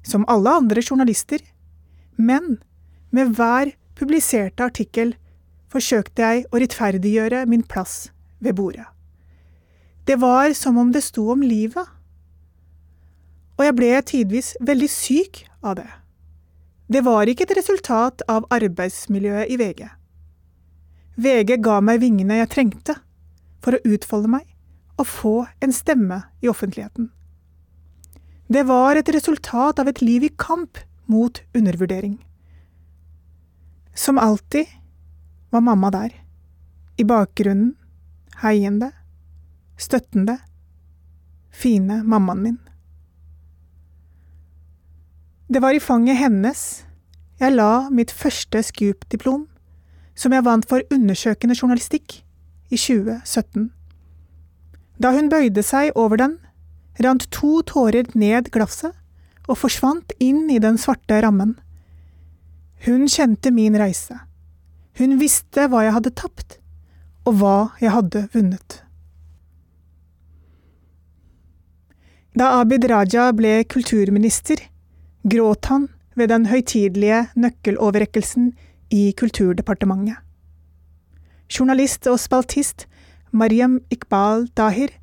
som 0.04 0.26
alle 0.28 0.52
andre 0.62 0.82
journalister, 0.82 1.40
men 2.18 2.58
med 3.12 3.36
hver 3.36 3.72
publiserte 4.00 4.64
artikkel 4.64 5.14
forsøkte 5.72 6.24
jeg 6.24 6.48
å 6.50 6.60
rettferdiggjøre 6.60 7.46
min 7.52 7.64
plass 7.64 8.10
ved 8.40 8.56
bordet. 8.58 8.88
Det 10.08 10.18
var 10.20 10.56
som 10.58 10.80
om 10.82 10.92
det 10.92 11.04
sto 11.06 11.28
om 11.32 11.44
livet 11.46 11.99
og 13.60 13.66
jeg 13.68 13.76
ble 13.76 13.92
tidvis 14.08 14.54
veldig 14.64 14.88
syk 14.90 15.44
av 15.60 15.76
det. 15.82 15.90
Det 16.90 17.04
var 17.06 17.28
ikke 17.28 17.44
et 17.46 17.58
resultat 17.60 18.24
av 18.32 18.48
arbeidsmiljøet 18.56 19.52
i 19.52 19.58
VG. 19.60 19.82
VG 21.20 21.58
ga 21.62 21.82
meg 21.84 22.00
vingene 22.02 22.40
jeg 22.40 22.52
trengte 22.54 22.96
for 23.60 23.76
å 23.76 23.82
utfolde 23.84 24.32
meg 24.32 24.48
og 24.96 25.08
få 25.08 25.34
en 25.60 25.76
stemme 25.76 26.22
i 26.40 26.48
offentligheten. 26.52 27.12
Det 28.50 28.64
var 28.66 28.98
et 28.98 29.12
resultat 29.14 29.80
av 29.84 29.92
et 29.92 30.02
liv 30.02 30.24
i 30.26 30.32
kamp 30.40 30.80
mot 31.12 31.42
undervurdering. 31.54 32.16
Som 33.94 34.18
alltid 34.18 34.72
var 35.52 35.62
mamma 35.62 35.92
der, 35.92 36.16
i 36.98 37.04
bakgrunnen, 37.04 37.76
heiende, 38.42 38.92
støttende, 39.78 40.40
fine 41.52 42.02
mammaen 42.04 42.44
min. 42.44 42.60
Det 45.50 45.60
var 45.64 45.74
i 45.74 45.82
fanget 45.82 46.20
hennes 46.20 46.60
jeg 47.42 47.56
la 47.56 47.88
mitt 47.90 48.12
første 48.14 48.60
Scoop-diplom, 48.68 49.48
som 50.14 50.34
jeg 50.36 50.46
vant 50.46 50.68
for 50.70 50.84
undersøkende 50.94 51.56
journalistikk 51.58 52.20
i 52.70 52.78
2017. 52.78 53.72
Da 55.02 55.14
hun 55.16 55.32
bøyde 55.32 55.64
seg 55.66 55.96
over 55.98 56.22
den, 56.22 56.38
rant 57.02 57.26
to 57.34 57.64
tårer 57.66 58.12
ned 58.14 58.52
glasset 58.54 58.94
og 59.50 59.58
forsvant 59.64 60.14
inn 60.22 60.46
i 60.54 60.60
den 60.62 60.78
svarte 60.78 61.18
rammen. 61.26 61.56
Hun 62.86 63.08
kjente 63.10 63.50
min 63.50 63.80
reise. 63.80 64.20
Hun 65.00 65.18
visste 65.18 65.66
hva 65.72 65.88
jeg 65.88 65.96
hadde 65.98 66.14
tapt, 66.14 66.60
og 67.26 67.40
hva 67.42 67.58
jeg 67.82 67.96
hadde 67.96 68.28
vunnet. 68.36 68.84
Da 72.38 72.60
Abid 72.60 72.86
Raja 72.92 73.32
ble 73.34 73.64
kulturminister, 73.66 74.62
gråt 75.24 75.66
han 75.66 75.88
ved 76.16 76.30
den 76.30 76.46
høytidelige 76.50 77.28
nøkkeloverrekkelsen 77.36 78.54
i 78.90 79.12
Kulturdepartementet. 79.18 80.18
Journalist 81.50 82.08
og 82.08 82.20
spaltist 82.22 82.86
Mariam 83.32 83.80
Iqbal 83.90 84.48
Dahir 84.58 84.94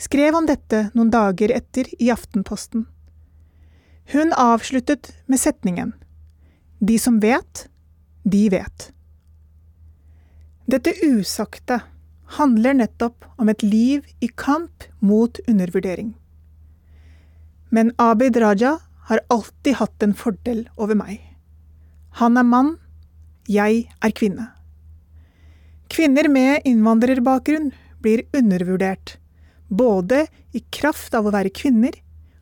skrev 0.00 0.36
om 0.36 0.46
dette 0.48 0.88
noen 0.94 1.12
dager 1.12 1.52
etter 1.52 1.88
i 1.98 2.10
Aftenposten. 2.12 2.86
Hun 4.12 4.32
avsluttet 4.32 5.12
med 5.26 5.40
setningen 5.40 5.92
De 6.80 6.96
som 6.98 7.20
vet, 7.20 7.68
de 8.24 8.48
vet. 8.50 8.90
Dette 10.70 10.94
usagte 11.04 11.80
handler 12.38 12.78
nettopp 12.78 13.26
om 13.36 13.48
et 13.52 13.62
liv 13.62 14.06
i 14.20 14.28
kamp 14.28 14.86
mot 15.00 15.38
undervurdering. 15.46 16.14
Men 17.70 17.92
Abid 17.98 18.38
Raja 18.40 18.78
har 19.10 19.20
alltid 19.28 19.74
hatt 19.80 20.02
en 20.06 20.14
fordel 20.14 20.64
over 20.78 20.94
meg. 20.94 21.18
Han 22.22 22.38
er 22.38 22.46
mann, 22.46 22.76
jeg 23.50 23.88
er 23.98 24.14
kvinne. 24.14 24.46
Kvinner 25.90 26.28
med 26.30 26.62
innvandrerbakgrunn 26.70 27.72
blir 28.02 28.22
undervurdert, 28.36 29.16
både 29.66 30.28
i 30.54 30.62
kraft 30.70 31.14
av 31.18 31.26
å 31.26 31.34
være 31.34 31.50
kvinner 31.50 31.96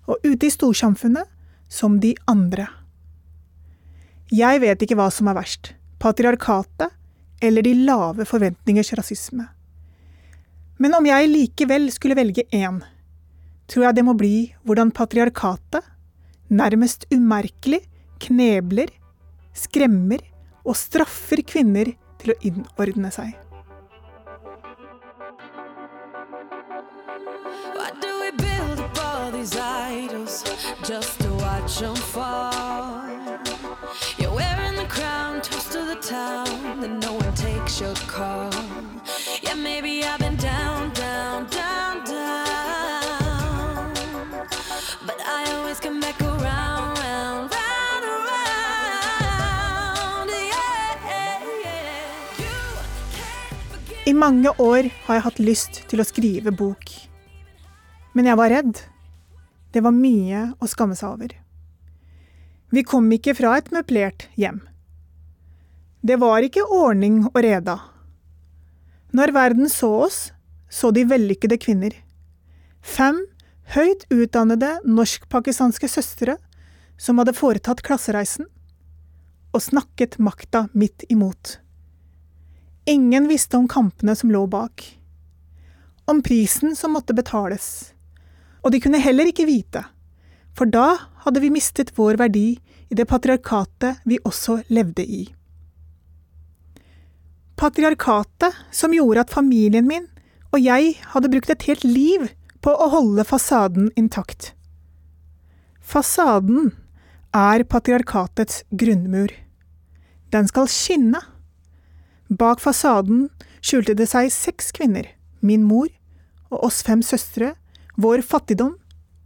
og 0.09 0.21
ute 0.25 0.49
i 0.49 0.53
storsamfunnet 0.53 1.25
som 1.73 1.97
de 2.05 2.13
andre. 2.29 2.69
Jeg 4.29 4.61
vet 4.61 4.85
ikke 4.85 4.97
hva 4.99 5.09
som 5.13 5.29
er 5.33 5.39
verst, 5.41 5.73
patriarkatet 6.01 6.93
eller 7.41 7.65
de 7.65 7.73
lave 7.89 8.27
forventningers 8.29 8.93
rasisme. 8.99 9.47
Men 10.79 10.95
om 10.95 11.07
jeg 11.09 11.31
likevel 11.33 11.89
skulle 11.95 12.19
velge 12.19 12.45
én, 12.53 12.83
tror 13.69 13.89
jeg 13.89 13.97
det 13.97 14.05
må 14.05 14.15
bli 14.19 14.51
hvordan 14.69 14.93
patriarkatet, 14.95 15.81
nærmest 16.51 17.07
umerkelig, 17.15 17.83
knebler, 18.21 18.93
skremmer 19.55 20.23
og 20.65 20.77
straffer 20.77 21.43
kvinner 21.47 21.95
til 22.19 22.35
å 22.35 22.41
innordne 22.45 23.13
seg. 23.15 23.37
Yeah, 39.43 39.55
maybe 39.55 40.03
I've 40.05 40.19
been 40.19 40.28
mange 54.19 54.51
år 54.59 54.89
har 55.07 55.19
jeg 55.19 55.25
hatt 55.27 55.43
lyst 55.43 55.83
til 55.91 56.03
å 56.03 56.07
skrive 56.07 56.53
bok. 56.55 56.91
Men 58.17 58.27
jeg 58.31 58.39
var 58.41 58.51
redd. 58.53 58.81
Det 59.73 59.83
var 59.85 59.95
mye 59.95 60.49
å 60.59 60.69
skamme 60.71 60.97
seg 60.99 61.13
over. 61.13 61.35
Vi 62.75 62.83
kom 62.85 63.07
ikke 63.15 63.37
fra 63.39 63.55
et 63.59 63.71
møblert 63.73 64.27
hjem. 64.37 64.61
Det 66.05 66.19
var 66.21 66.45
ikke 66.45 66.67
ordning 66.67 67.23
og 67.31 67.39
reda. 67.45 67.79
Når 69.15 69.33
verden 69.33 69.71
så 69.73 69.91
oss, 70.05 70.19
så 70.69 70.91
de 70.93 71.07
vellykkede 71.09 71.59
kvinner. 71.61 71.95
Fem 72.85 73.23
høyt 73.75 74.05
utdannede 74.13 74.79
norsk-pakistanske 74.89 75.89
søstre 75.91 76.37
som 77.01 77.21
hadde 77.21 77.37
foretatt 77.37 77.83
klassereisen, 77.87 78.49
og 79.55 79.65
snakket 79.65 80.19
makta 80.21 80.67
midt 80.77 81.07
imot. 81.09 81.59
Ingen 82.89 83.29
visste 83.29 83.59
om 83.61 83.69
kampene 83.69 84.15
som 84.17 84.31
lå 84.33 84.47
bak. 84.47 84.99
Om 86.05 86.23
prisen 86.23 86.77
som 86.77 86.95
måtte 86.97 87.13
betales. 87.13 87.93
Og 88.65 88.73
de 88.73 88.81
kunne 88.81 89.01
heller 89.05 89.29
ikke 89.29 89.45
vite, 89.45 89.83
for 90.57 90.71
da 90.73 90.95
hadde 91.27 91.43
vi 91.45 91.53
mistet 91.53 91.93
vår 91.99 92.17
verdi 92.17 92.47
i 92.89 92.97
det 92.97 93.05
patriarkatet 93.11 94.01
vi 94.09 94.17
også 94.25 94.63
levde 94.73 95.05
i. 95.05 95.21
Patriarkatet 97.61 98.57
som 98.73 98.97
gjorde 98.97 99.27
at 99.27 99.37
familien 99.37 99.85
min 99.85 100.09
og 100.49 100.65
jeg 100.65 100.95
hadde 101.13 101.29
brukt 101.29 101.53
et 101.53 101.69
helt 101.69 101.85
liv 101.85 102.31
på 102.65 102.73
å 102.73 102.89
holde 102.97 103.25
fasaden 103.29 103.93
intakt. 104.01 104.55
Fasaden 105.85 106.73
er 107.37 107.69
patriarkatets 107.69 108.63
grunnmur. 108.73 109.29
Den 110.33 110.49
skal 110.49 110.73
skinne. 110.73 111.21
Bak 112.29 112.61
fasaden 112.61 113.29
skjulte 113.65 113.95
det 113.97 114.09
seg 114.11 114.29
seks 114.33 114.73
kvinner, 114.77 115.07
min 115.41 115.65
mor 115.65 115.89
og 116.53 116.65
oss 116.69 116.83
fem 116.85 117.01
søstre, 117.05 117.55
vår 117.97 118.21
fattigdom 118.21 118.75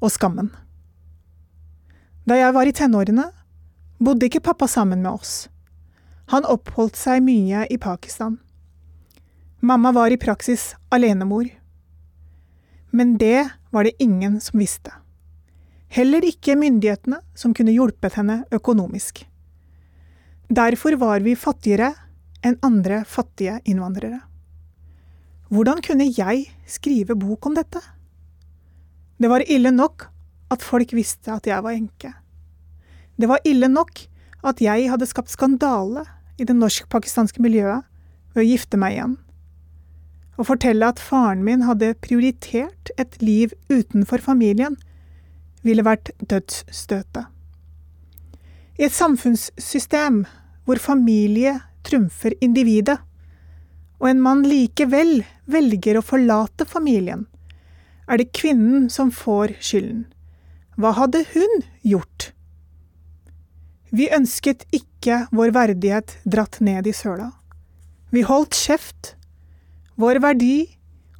og 0.02 0.12
skammen. 0.14 0.52
Da 2.22 2.38
jeg 2.38 2.54
var 2.54 2.68
i 2.70 2.74
tenårene, 2.74 3.26
bodde 3.98 4.28
ikke 4.28 4.44
pappa 4.46 4.68
sammen 4.70 5.02
med 5.02 5.10
oss. 5.18 5.48
Han 6.30 6.46
oppholdt 6.46 6.96
seg 6.96 7.24
mye 7.26 7.66
i 7.70 7.78
Pakistan. 7.82 8.38
Mamma 9.60 9.92
var 9.92 10.14
i 10.14 10.18
praksis 10.18 10.72
alenemor. 10.94 11.50
Men 12.90 13.16
det 13.18 13.48
var 13.70 13.84
det 13.84 13.98
ingen 14.02 14.38
som 14.40 14.62
visste. 14.62 14.94
Heller 15.92 16.24
ikke 16.24 16.56
myndighetene, 16.56 17.18
som 17.34 17.52
kunne 17.54 17.74
hjulpet 17.74 18.14
henne 18.16 18.42
økonomisk. 18.54 19.26
Derfor 20.48 20.96
var 21.00 21.20
vi 21.20 21.34
fattigere 21.36 21.92
enn 22.42 22.58
andre 22.66 23.02
fattige 23.08 23.60
innvandrere. 23.68 24.20
Hvordan 25.52 25.82
kunne 25.84 26.08
jeg 26.08 26.46
skrive 26.66 27.16
bok 27.18 27.46
om 27.46 27.56
dette? 27.56 27.80
Det 29.20 29.28
var 29.30 29.44
ille 29.46 29.70
nok 29.70 30.08
at 30.52 30.64
folk 30.64 30.94
visste 30.96 31.32
at 31.34 31.46
jeg 31.46 31.62
var 31.64 31.76
enke. 31.76 32.12
Det 33.20 33.28
var 33.28 33.44
ille 33.46 33.68
nok 33.68 34.06
at 34.42 34.60
jeg 34.64 34.88
hadde 34.90 35.06
skapt 35.06 35.30
skandale 35.30 36.06
i 36.40 36.46
det 36.48 36.56
norsk-pakistanske 36.56 37.42
miljøet 37.44 37.84
ved 38.34 38.42
å 38.42 38.48
gifte 38.48 38.80
meg 38.80 38.96
igjen. 38.96 39.18
Å 40.40 40.46
fortelle 40.48 40.88
at 40.88 41.02
faren 41.02 41.44
min 41.44 41.62
hadde 41.68 41.92
prioritert 42.02 42.90
et 42.98 43.20
liv 43.22 43.52
utenfor 43.70 44.24
familien, 44.24 44.78
ville 45.62 45.84
vært 45.86 46.10
dødsstøtet. 46.18 47.28
I 48.80 48.88
et 48.88 48.96
samfunnssystem 48.96 50.24
hvor 50.66 50.80
familie 50.82 51.60
trumfer 51.86 52.34
individet, 52.40 52.98
og 54.02 54.10
en 54.10 54.22
mann 54.22 54.42
likevel 54.46 55.20
velger 55.50 55.98
å 55.98 56.04
forlate 56.04 56.66
familien, 56.66 57.26
er 58.10 58.18
det 58.18 58.32
kvinnen 58.34 58.88
som 58.90 59.12
får 59.14 59.54
skylden. 59.62 60.06
Hva 60.76 60.94
hadde 60.96 61.22
hun 61.34 61.62
gjort? 61.86 62.32
Vi 63.92 64.08
ønsket 64.10 64.64
ikke 64.72 65.26
vår 65.36 65.52
verdighet 65.54 66.16
dratt 66.24 66.58
ned 66.64 66.88
i 66.88 66.94
søla. 66.96 67.28
Vi 68.12 68.24
holdt 68.24 68.56
kjeft. 68.56 69.14
Vår 70.00 70.18
verdi 70.24 70.64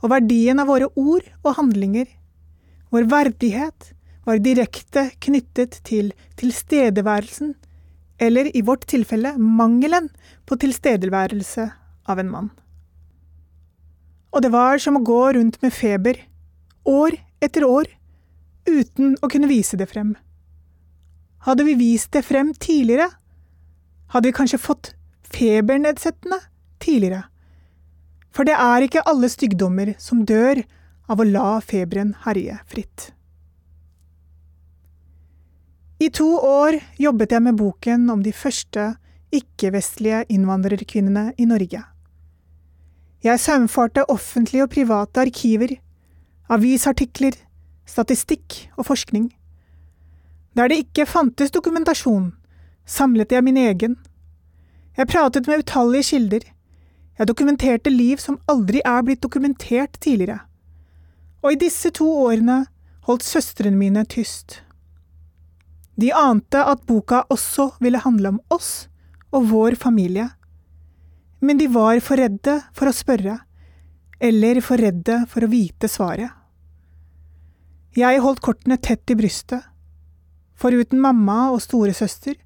og 0.03 0.11
verdien 0.11 0.59
av 0.59 0.71
våre 0.73 0.89
ord 0.99 1.27
og 1.45 1.57
handlinger, 1.59 2.09
vår 2.91 3.07
verdighet, 3.13 3.93
var 4.25 4.39
direkte 4.43 5.09
knyttet 5.23 5.81
til 5.87 6.13
tilstedeværelsen, 6.41 7.55
eller 8.23 8.51
i 8.57 8.63
vårt 8.63 8.87
tilfelle 8.87 9.35
mangelen 9.39 10.09
på 10.47 10.59
tilstedeværelse 10.63 11.65
av 12.07 12.21
en 12.23 12.31
mann. 12.31 12.51
Og 14.33 14.45
det 14.45 14.53
var 14.55 14.79
som 14.81 14.97
å 14.97 15.05
gå 15.05 15.23
rundt 15.37 15.59
med 15.63 15.75
feber, 15.75 16.21
år 16.89 17.19
etter 17.43 17.67
år, 17.67 17.91
uten 18.69 19.17
å 19.21 19.31
kunne 19.33 19.51
vise 19.51 19.77
det 19.77 19.89
frem. 19.91 20.15
Hadde 21.43 21.67
vi 21.67 21.75
vist 21.75 22.13
det 22.15 22.23
frem 22.23 22.53
tidligere, 22.55 23.11
hadde 24.15 24.31
vi 24.31 24.37
kanskje 24.37 24.63
fått 24.63 24.93
febernedsettende 25.33 26.39
tidligere. 26.83 27.25
For 28.33 28.49
det 28.49 28.55
er 28.55 28.87
ikke 28.87 29.05
alle 29.09 29.29
styggdommer 29.33 29.97
som 30.01 30.23
dør 30.29 30.63
av 31.11 31.21
å 31.21 31.27
la 31.27 31.59
feberen 31.65 32.15
herje 32.23 32.61
fritt. 32.71 33.11
I 36.03 36.09
to 36.11 36.27
år 36.43 36.81
jobbet 36.99 37.31
jeg 37.31 37.43
med 37.45 37.55
boken 37.61 38.09
om 38.11 38.23
de 38.25 38.33
første 38.35 38.89
ikke-vestlige 39.31 40.25
innvandrerkvinnene 40.35 41.29
i 41.39 41.45
Norge. 41.47 41.79
Jeg 43.23 43.39
saumfarte 43.39 44.03
offentlige 44.11 44.65
og 44.65 44.73
private 44.73 45.23
arkiver, 45.23 45.77
avisartikler, 46.51 47.37
statistikk 47.87 48.57
og 48.75 48.89
forskning. 48.89 49.29
Der 50.59 50.73
det 50.73 50.81
ikke 50.83 51.07
fantes 51.07 51.55
dokumentasjon, 51.55 52.33
samlet 52.83 53.31
jeg 53.31 53.47
min 53.47 53.63
egen. 53.63 53.95
Jeg 54.99 55.07
pratet 55.07 55.47
med 55.47 55.63
utallige 55.63 56.09
kilder. 56.11 56.49
Jeg 57.19 57.31
dokumenterte 57.31 57.95
liv 57.95 58.19
som 58.19 58.41
aldri 58.51 58.83
er 58.83 59.07
blitt 59.07 59.23
dokumentert 59.23 60.01
tidligere. 60.01 60.41
Og 61.47 61.55
i 61.55 61.63
disse 61.63 61.95
to 61.95 62.11
årene 62.27 62.65
holdt 63.07 63.23
søstrene 63.23 63.79
mine 63.79 64.03
tyst. 64.05 64.65
De 65.95 66.13
ante 66.13 66.61
at 66.65 66.87
boka 66.89 67.25
også 67.31 67.73
ville 67.83 68.01
handle 68.01 68.35
om 68.35 68.41
oss 68.55 68.89
og 69.33 69.49
vår 69.51 69.77
familie. 69.81 70.29
Men 71.41 71.59
de 71.59 71.67
var 71.73 72.01
for 72.01 72.21
redde 72.21 72.61
for 72.77 72.89
å 72.89 72.95
spørre, 72.95 73.39
eller 74.23 74.61
for 74.63 74.81
redde 74.81 75.25
for 75.29 75.45
å 75.45 75.51
vite 75.51 75.91
svaret. 75.91 76.31
Jeg 77.93 78.23
holdt 78.25 78.41
kortene 78.41 78.79
tett 78.81 79.11
i 79.13 79.17
brystet. 79.19 79.61
Foruten 80.57 81.01
mamma 81.03 81.51
og 81.53 81.61
storesøster 81.61 82.39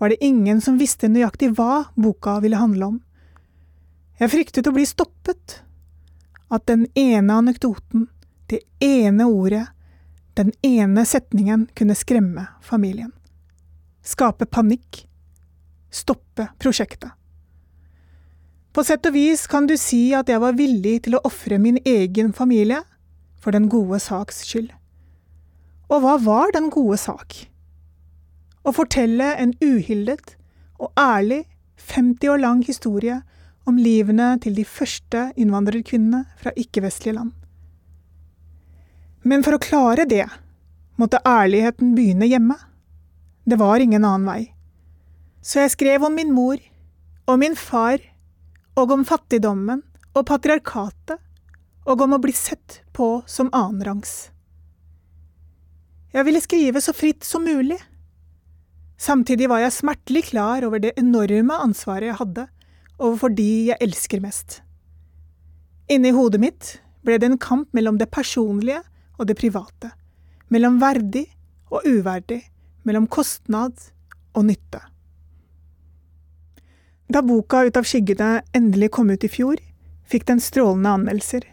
var 0.00 0.12
det 0.12 0.24
ingen 0.24 0.60
som 0.60 0.80
visste 0.80 1.08
nøyaktig 1.08 1.52
hva 1.56 1.86
boka 1.96 2.38
ville 2.44 2.60
handle 2.60 2.88
om. 2.92 2.98
Jeg 4.20 4.32
fryktet 4.34 4.68
å 4.68 4.74
bli 4.76 4.84
stoppet. 4.88 5.60
At 6.50 6.66
den 6.66 6.88
ene 6.98 7.36
anekdoten, 7.38 8.08
det 8.50 8.64
ene 8.82 9.28
ordet, 9.30 9.68
den 10.38 10.52
ene 10.62 11.04
setningen 11.06 11.68
kunne 11.74 11.96
skremme 11.98 12.46
familien. 12.62 13.12
Skape 14.02 14.46
panikk. 14.46 15.06
Stoppe 15.90 16.48
prosjektet. 16.58 17.10
På 18.70 18.84
sett 18.86 19.06
og 19.08 19.16
vis 19.16 19.48
kan 19.50 19.66
du 19.66 19.74
si 19.80 20.12
at 20.14 20.28
jeg 20.30 20.38
var 20.42 20.54
villig 20.54 21.00
til 21.06 21.16
å 21.18 21.24
ofre 21.26 21.58
min 21.58 21.80
egen 21.82 22.30
familie 22.32 22.84
for 23.42 23.50
den 23.56 23.66
gode 23.72 23.98
saks 23.98 24.44
skyld. 24.46 24.70
Og 25.90 26.04
hva 26.04 26.14
var 26.22 26.54
den 26.54 26.70
gode 26.70 27.00
sak? 27.02 27.34
Å 28.62 28.70
fortelle 28.76 29.32
en 29.42 29.56
uhildet 29.64 30.36
og 30.78 30.92
ærlig 31.00 31.42
50 31.80 32.30
år 32.30 32.42
lang 32.44 32.62
historie 32.62 33.18
om 33.66 33.80
livene 33.80 34.36
til 34.44 34.54
de 34.54 34.64
første 34.68 35.30
innvandrerkvinnene 35.34 36.24
fra 36.38 36.54
ikke-vestlige 36.54 37.16
land. 37.18 37.34
Men 39.22 39.44
for 39.44 39.56
å 39.56 39.62
klare 39.62 40.06
det 40.08 40.26
måtte 41.00 41.20
ærligheten 41.26 41.94
begynne 41.96 42.28
hjemme. 42.28 42.56
Det 43.44 43.58
var 43.60 43.80
ingen 43.80 44.04
annen 44.04 44.28
vei. 44.28 44.42
Så 45.40 45.62
jeg 45.62 45.74
skrev 45.74 46.04
om 46.04 46.14
min 46.16 46.32
mor, 46.36 46.60
og 47.28 47.40
min 47.40 47.56
far, 47.56 48.00
og 48.76 48.92
om 48.92 49.04
fattigdommen 49.08 49.82
og 50.14 50.26
patriarkatet, 50.28 51.20
og 51.88 52.04
om 52.04 52.14
å 52.16 52.20
bli 52.22 52.32
sett 52.36 52.82
på 52.96 53.22
som 53.28 53.48
annenrangs. 53.56 54.30
Jeg 56.12 56.26
ville 56.26 56.42
skrive 56.42 56.82
så 56.82 56.92
fritt 56.96 57.24
som 57.24 57.44
mulig. 57.46 57.78
Samtidig 59.00 59.48
var 59.48 59.62
jeg 59.62 59.76
smertelig 59.78 60.26
klar 60.32 60.66
over 60.66 60.82
det 60.82 60.92
enorme 61.00 61.56
ansvaret 61.62 62.10
jeg 62.10 62.18
hadde 62.20 62.48
overfor 63.00 63.32
de 63.32 63.50
jeg 63.70 63.80
elsker 63.80 64.20
mest. 64.20 64.60
Inni 65.90 66.12
hodet 66.14 66.42
mitt 66.42 66.72
ble 67.06 67.16
det 67.18 67.30
en 67.30 67.40
kamp 67.40 67.70
mellom 67.74 67.96
det 67.98 68.10
personlige 68.12 68.82
og 69.20 69.28
det 69.28 69.36
private, 69.36 69.92
mellom 70.48 70.80
verdig 70.80 71.26
og 71.70 71.84
uverdig, 71.84 72.40
mellom 72.88 73.06
kostnad 73.06 73.76
og 74.32 74.46
nytte. 74.48 74.80
Da 77.10 77.20
boka 77.26 77.64
Ut 77.66 77.76
av 77.76 77.86
skyggene 77.90 78.40
endelig 78.56 78.92
kom 78.96 79.10
ut 79.10 79.24
i 79.26 79.30
fjor, 79.30 79.58
fikk 80.08 80.28
den 80.30 80.40
strålende 80.42 80.94
anmeldelser. 80.96 81.44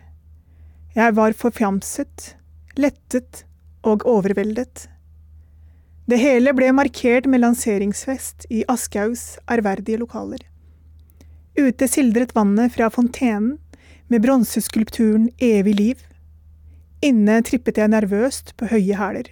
Jeg 0.95 1.13
var 1.17 1.35
forfjamset, 1.37 2.33
lettet 2.77 3.43
og 3.85 4.05
overveldet. 4.07 4.87
Det 6.07 6.19
hele 6.21 6.53
ble 6.55 6.69
markert 6.71 7.27
med 7.27 7.43
lanseringsfest 7.43 8.47
i 8.53 8.63
Aschehougs 8.71 9.35
ærverdige 9.51 9.99
lokaler. 9.99 10.39
Ute 11.57 11.89
sildret 11.89 12.31
vannet 12.37 12.71
fra 12.77 12.87
fontenen 12.93 13.57
med 14.07 14.23
bronseskulpturen 14.23 15.27
Evig 15.41 15.75
liv. 15.75 16.06
Inne 17.05 17.41
trippet 17.45 17.77
jeg 17.77 17.91
nervøst 17.93 18.55
på 18.57 18.69
høye 18.71 18.97
hæler. 18.97 19.29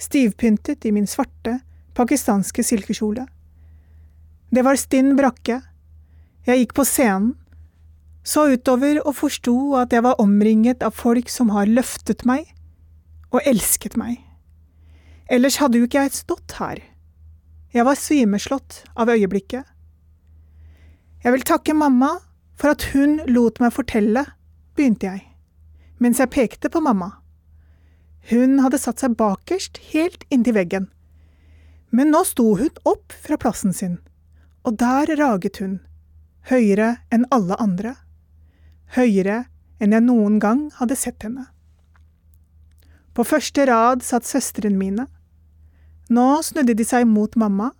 Stivpyntet 0.00 0.86
i 0.88 0.92
min 0.96 1.06
svarte, 1.06 1.58
pakistanske 1.94 2.64
silkekjole. 2.64 3.26
Det 4.54 4.64
var 4.64 4.78
stinn 4.80 5.12
brakke. 5.18 5.60
Jeg 6.46 6.62
gikk 6.62 6.74
på 6.78 6.86
scenen, 6.88 7.34
så 8.24 8.46
utover 8.54 9.02
og 9.02 9.12
forsto 9.18 9.74
at 9.76 9.92
jeg 9.92 10.04
var 10.06 10.20
omringet 10.22 10.82
av 10.82 10.96
folk 10.96 11.28
som 11.28 11.50
har 11.52 11.68
løftet 11.68 12.24
meg 12.24 12.48
og 13.28 13.44
elsket 13.44 13.98
meg. 14.00 14.16
Ellers 15.28 15.58
hadde 15.60 15.80
jo 15.80 15.88
ikke 15.88 16.06
jeg 16.06 16.16
stått 16.16 16.56
her. 16.56 16.80
Jeg 17.74 17.84
var 17.84 17.98
svimeslått 18.00 18.84
av 18.96 19.12
øyeblikket. 19.12 19.64
Jeg 21.24 21.32
vil 21.34 21.44
takke 21.44 21.76
mamma 21.76 22.14
for 22.56 22.72
at 22.72 22.88
hun 22.94 23.18
lot 23.28 23.60
meg 23.60 23.74
fortelle, 23.74 24.24
begynte 24.76 25.10
jeg, 25.10 25.24
mens 26.02 26.20
jeg 26.20 26.32
pekte 26.34 26.70
på 26.70 26.82
mamma. 26.84 27.10
Hun 28.30 28.58
hadde 28.64 28.80
satt 28.80 29.02
seg 29.02 29.16
bakerst, 29.20 29.78
helt 29.92 30.24
inntil 30.32 30.56
veggen. 30.56 30.88
Men 31.94 32.10
nå 32.10 32.24
sto 32.26 32.54
hun 32.58 32.72
opp 32.88 33.12
fra 33.12 33.36
plassen 33.38 33.74
sin, 33.76 33.98
og 34.64 34.78
der 34.80 35.12
raget 35.20 35.60
hun, 35.62 35.78
høyere 36.50 36.96
enn 37.12 37.26
alle 37.34 37.58
andre, 37.60 37.94
høyere 38.96 39.44
enn 39.78 39.92
jeg 39.94 40.06
noen 40.06 40.40
gang 40.42 40.66
hadde 40.80 40.96
sett 40.98 41.22
henne. 41.26 41.46
På 43.14 43.22
første 43.22 43.66
rad 43.68 44.02
satt 44.02 44.26
søstrene 44.26 44.78
mine. 44.78 45.06
Nå 46.10 46.26
snudde 46.42 46.74
de 46.74 46.86
seg 46.86 47.06
mot 47.06 47.36
mamma, 47.38 47.70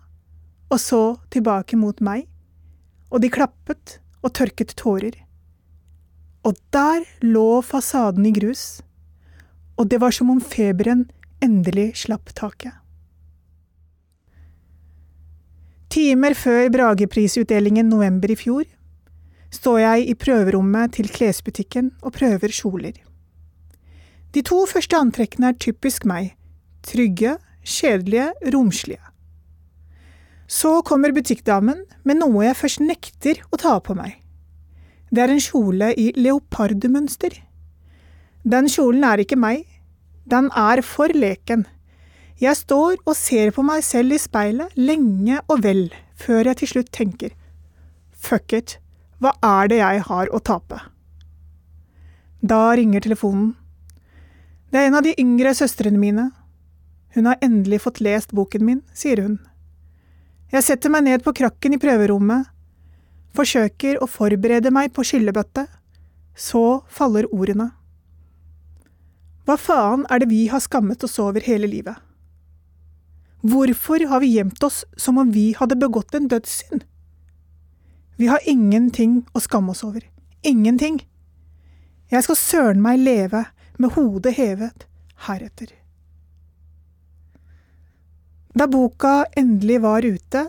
og 0.71 0.79
så 0.81 1.03
tilbake 1.33 1.77
mot 1.77 1.99
meg, 1.99 2.29
og 3.11 3.21
de 3.21 3.29
klappet 3.33 3.99
og 4.23 4.33
tørket 4.37 4.73
tårer. 4.79 5.24
Og 6.45 6.57
der 6.73 7.05
lå 7.25 7.61
fasaden 7.65 8.25
i 8.29 8.33
grus, 8.35 8.81
og 9.75 9.89
det 9.89 9.99
var 10.01 10.13
som 10.13 10.29
om 10.29 10.41
feberen 10.41 11.07
endelig 11.43 11.95
slapp 12.05 12.29
taket. 12.37 12.75
Timer 15.89 16.35
før 16.35 16.69
Brageprisutdelingen 16.73 17.87
november 17.89 18.31
i 18.33 18.37
fjor 18.37 18.65
står 19.53 19.79
jeg 19.79 20.07
i 20.11 20.15
prøverommet 20.19 20.93
til 20.97 21.09
klesbutikken 21.09 21.93
og 22.01 22.13
prøver 22.17 22.51
kjoler. 22.51 22.97
De 24.35 24.43
to 24.43 24.65
første 24.67 24.97
antrekkene 24.99 25.53
er 25.53 25.59
typisk 25.63 26.03
meg, 26.09 26.33
trygge, 26.83 27.37
kjedelige, 27.63 28.33
romslige. 28.53 28.99
Så 30.51 30.81
kommer 30.85 31.15
butikkdamen 31.15 31.85
med 32.03 32.19
noe 32.19 32.43
jeg 32.43 32.59
først 32.59 32.83
nekter 32.83 33.39
å 33.49 33.61
ta 33.61 33.77
på 33.79 33.95
meg. 33.97 34.19
Det 35.11 35.23
er 35.23 35.33
en 35.33 35.41
kjole 35.41 35.91
i 35.99 36.11
leopardmønster. 36.17 37.37
Den 38.45 38.69
kjolen 38.69 39.05
er 39.07 39.21
ikke 39.23 39.39
meg, 39.39 39.63
den 40.25 40.49
er 40.57 40.81
for 40.85 41.13
leken. 41.13 41.65
Jeg 42.41 42.57
står 42.59 42.99
og 43.05 43.15
ser 43.15 43.53
på 43.55 43.63
meg 43.63 43.83
selv 43.85 44.15
i 44.15 44.19
speilet 44.19 44.73
lenge 44.75 45.39
og 45.47 45.63
vel, 45.63 45.87
før 46.19 46.51
jeg 46.51 46.61
til 46.61 46.73
slutt 46.73 46.93
tenker 46.95 47.35
fuck 48.25 48.53
it, 48.57 48.77
hva 49.21 49.35
er 49.45 49.69
det 49.71 49.79
jeg 49.81 50.03
har 50.07 50.31
å 50.33 50.41
tape? 50.43 50.79
Da 52.45 52.61
ringer 52.77 53.03
telefonen. 53.05 53.53
Det 54.69 54.81
er 54.81 54.89
en 54.89 54.97
av 54.99 55.05
de 55.05 55.15
yngre 55.21 55.53
søstrene 55.57 56.01
mine. 56.01 56.29
Hun 57.15 57.29
har 57.29 57.39
endelig 57.45 57.83
fått 57.85 58.01
lest 58.03 58.33
boken 58.35 58.65
min, 58.65 58.81
sier 58.93 59.21
hun. 59.23 59.37
Jeg 60.53 60.65
setter 60.65 60.91
meg 60.93 61.05
ned 61.07 61.23
på 61.25 61.33
krakken 61.37 61.75
i 61.75 61.81
prøverommet, 61.81 62.49
forsøker 63.35 63.99
å 64.01 64.09
forberede 64.09 64.71
meg 64.73 64.93
på 64.95 65.05
skyllebøtte, 65.07 65.67
så 66.35 66.81
faller 66.91 67.27
ordene. 67.33 67.71
Hva 69.45 69.59
faen 69.61 70.07
er 70.09 70.23
det 70.23 70.31
vi 70.31 70.47
har 70.49 70.63
skammet 70.63 71.03
oss 71.05 71.19
over 71.21 71.43
hele 71.45 71.69
livet? 71.69 71.95
Hvorfor 73.45 74.07
har 74.09 74.23
vi 74.23 74.33
gjemt 74.33 74.63
oss 74.65 74.83
som 74.97 75.19
om 75.21 75.29
vi 75.31 75.51
hadde 75.53 75.77
begått 75.77 76.15
en 76.17 76.29
dødssynd? 76.31 76.81
Vi 78.17 78.27
har 78.31 78.41
ingenting 78.49 79.19
å 79.35 79.41
skamme 79.43 79.75
oss 79.75 79.83
over. 79.85 80.01
Ingenting. 80.41 81.03
Jeg 82.09 82.25
skal 82.25 82.39
søren 82.39 82.81
meg 82.81 83.03
leve 83.03 83.43
med 83.77 83.93
hodet 83.93 84.33
hevet 84.39 84.87
heretter. 85.27 85.67
Da 88.55 88.69
boka 88.71 89.25
endelig 89.35 89.81
var 89.83 90.05
ute, 90.07 90.45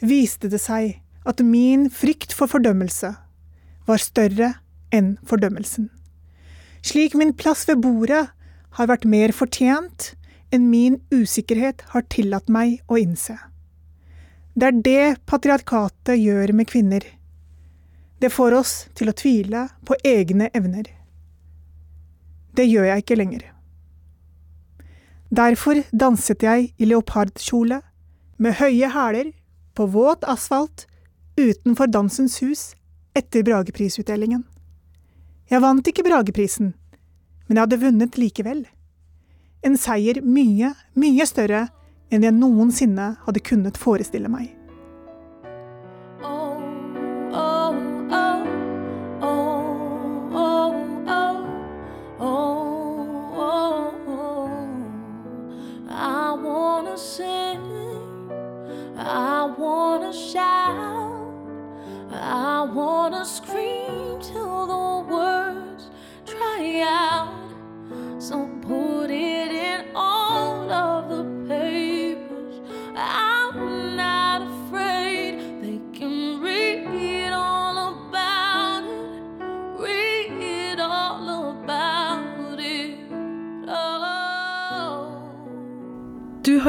viste 0.00 0.48
det 0.48 0.62
seg 0.62 1.01
at 1.28 1.40
min 1.44 1.88
frykt 1.90 2.34
for 2.34 2.50
fordømmelse 2.50 3.12
var 3.86 4.02
større 4.02 4.54
enn 4.94 5.16
fordømmelsen. 5.26 5.88
Slik 6.82 7.14
min 7.14 7.32
plass 7.38 7.66
ved 7.68 7.82
bordet 7.82 8.26
har 8.78 8.90
vært 8.90 9.06
mer 9.06 9.34
fortjent 9.36 10.12
enn 10.52 10.68
min 10.70 10.98
usikkerhet 11.14 11.84
har 11.94 12.06
tillatt 12.12 12.50
meg 12.52 12.80
å 12.90 12.98
innse. 13.00 13.36
Det 14.54 14.68
er 14.68 14.80
det 14.84 15.04
patriarkatet 15.26 16.18
gjør 16.20 16.52
med 16.52 16.68
kvinner. 16.68 17.04
Det 18.20 18.30
får 18.30 18.58
oss 18.58 18.74
til 18.98 19.08
å 19.08 19.16
tvile 19.16 19.68
på 19.88 19.96
egne 20.04 20.50
evner. 20.54 20.90
Det 22.52 22.66
gjør 22.68 22.90
jeg 22.90 23.04
ikke 23.04 23.16
lenger. 23.16 23.46
Derfor 25.32 25.80
danset 25.96 26.44
jeg 26.44 26.74
i 26.76 26.88
leopardkjole, 26.90 27.80
med 28.36 28.58
høye 28.58 28.90
hæler, 28.92 29.30
på 29.72 29.86
våt 29.88 30.26
asfalt, 30.28 30.84
utenfor 31.36 31.90
Dansens 31.92 32.38
hus, 32.42 32.72
etter 33.14 33.44
Brageprisutdelingen. 33.46 34.44
Jeg 35.50 35.60
vant 35.60 35.88
ikke 35.88 36.04
Brageprisen, 36.06 36.72
men 37.46 37.58
jeg 37.58 37.66
hadde 37.66 37.80
vunnet 37.82 38.18
likevel. 38.20 38.64
En 39.62 39.76
seier 39.78 40.22
mye, 40.24 40.72
mye 40.98 41.26
større 41.28 41.66
enn 42.12 42.24
jeg 42.26 42.36
noensinne 42.36 43.12
hadde 43.26 43.44
kunnet 43.44 43.80
forestille 43.80 44.30
meg. 44.32 44.50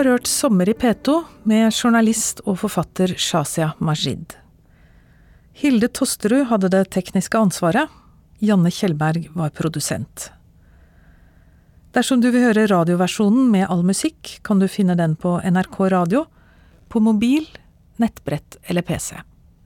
Har 0.05 0.17
hørt 0.17 0.27
Sommer 0.27 0.69
i 0.69 0.73
P2 0.73 1.13
med 1.47 1.71
journalist 1.71 2.41
og 2.43 2.57
forfatter 2.59 3.13
Shazia 3.15 3.69
Majid. 3.79 4.33
Hilde 5.53 5.87
Tosterud 5.87 6.47
hadde 6.49 6.71
det 6.73 6.89
tekniske 6.95 7.37
ansvaret. 7.37 7.91
Janne 8.43 8.71
Kjellberg 8.73 9.29
var 9.37 9.53
produsent. 9.55 10.31
Dersom 11.93 12.23
du 12.23 12.31
vil 12.33 12.43
høre 12.47 12.65
radioversjonen 12.71 13.51
med 13.53 13.67
all 13.69 13.83
musikk, 13.85 14.39
kan 14.43 14.59
du 14.59 14.67
finne 14.67 14.97
den 14.99 15.15
på 15.15 15.37
NRK 15.39 15.77
Radio, 15.93 16.25
på 16.89 16.99
mobil, 16.99 17.45
nettbrett 18.01 18.57
eller 18.63 18.81
PC. 18.81 19.21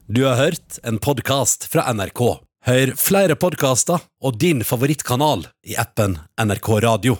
Du 0.06 0.26
har 0.28 0.38
hørt 0.38 0.78
en 0.84 1.00
podkast 1.00 1.66
fra 1.72 1.88
NRK. 1.94 2.26
Hør 2.68 2.94
flere 3.00 3.40
podkaster 3.40 4.04
og 4.22 4.38
din 4.38 4.62
favorittkanal 4.68 5.48
i 5.66 5.80
appen 5.80 6.20
NRK 6.42 6.70
Radio. 6.84 7.18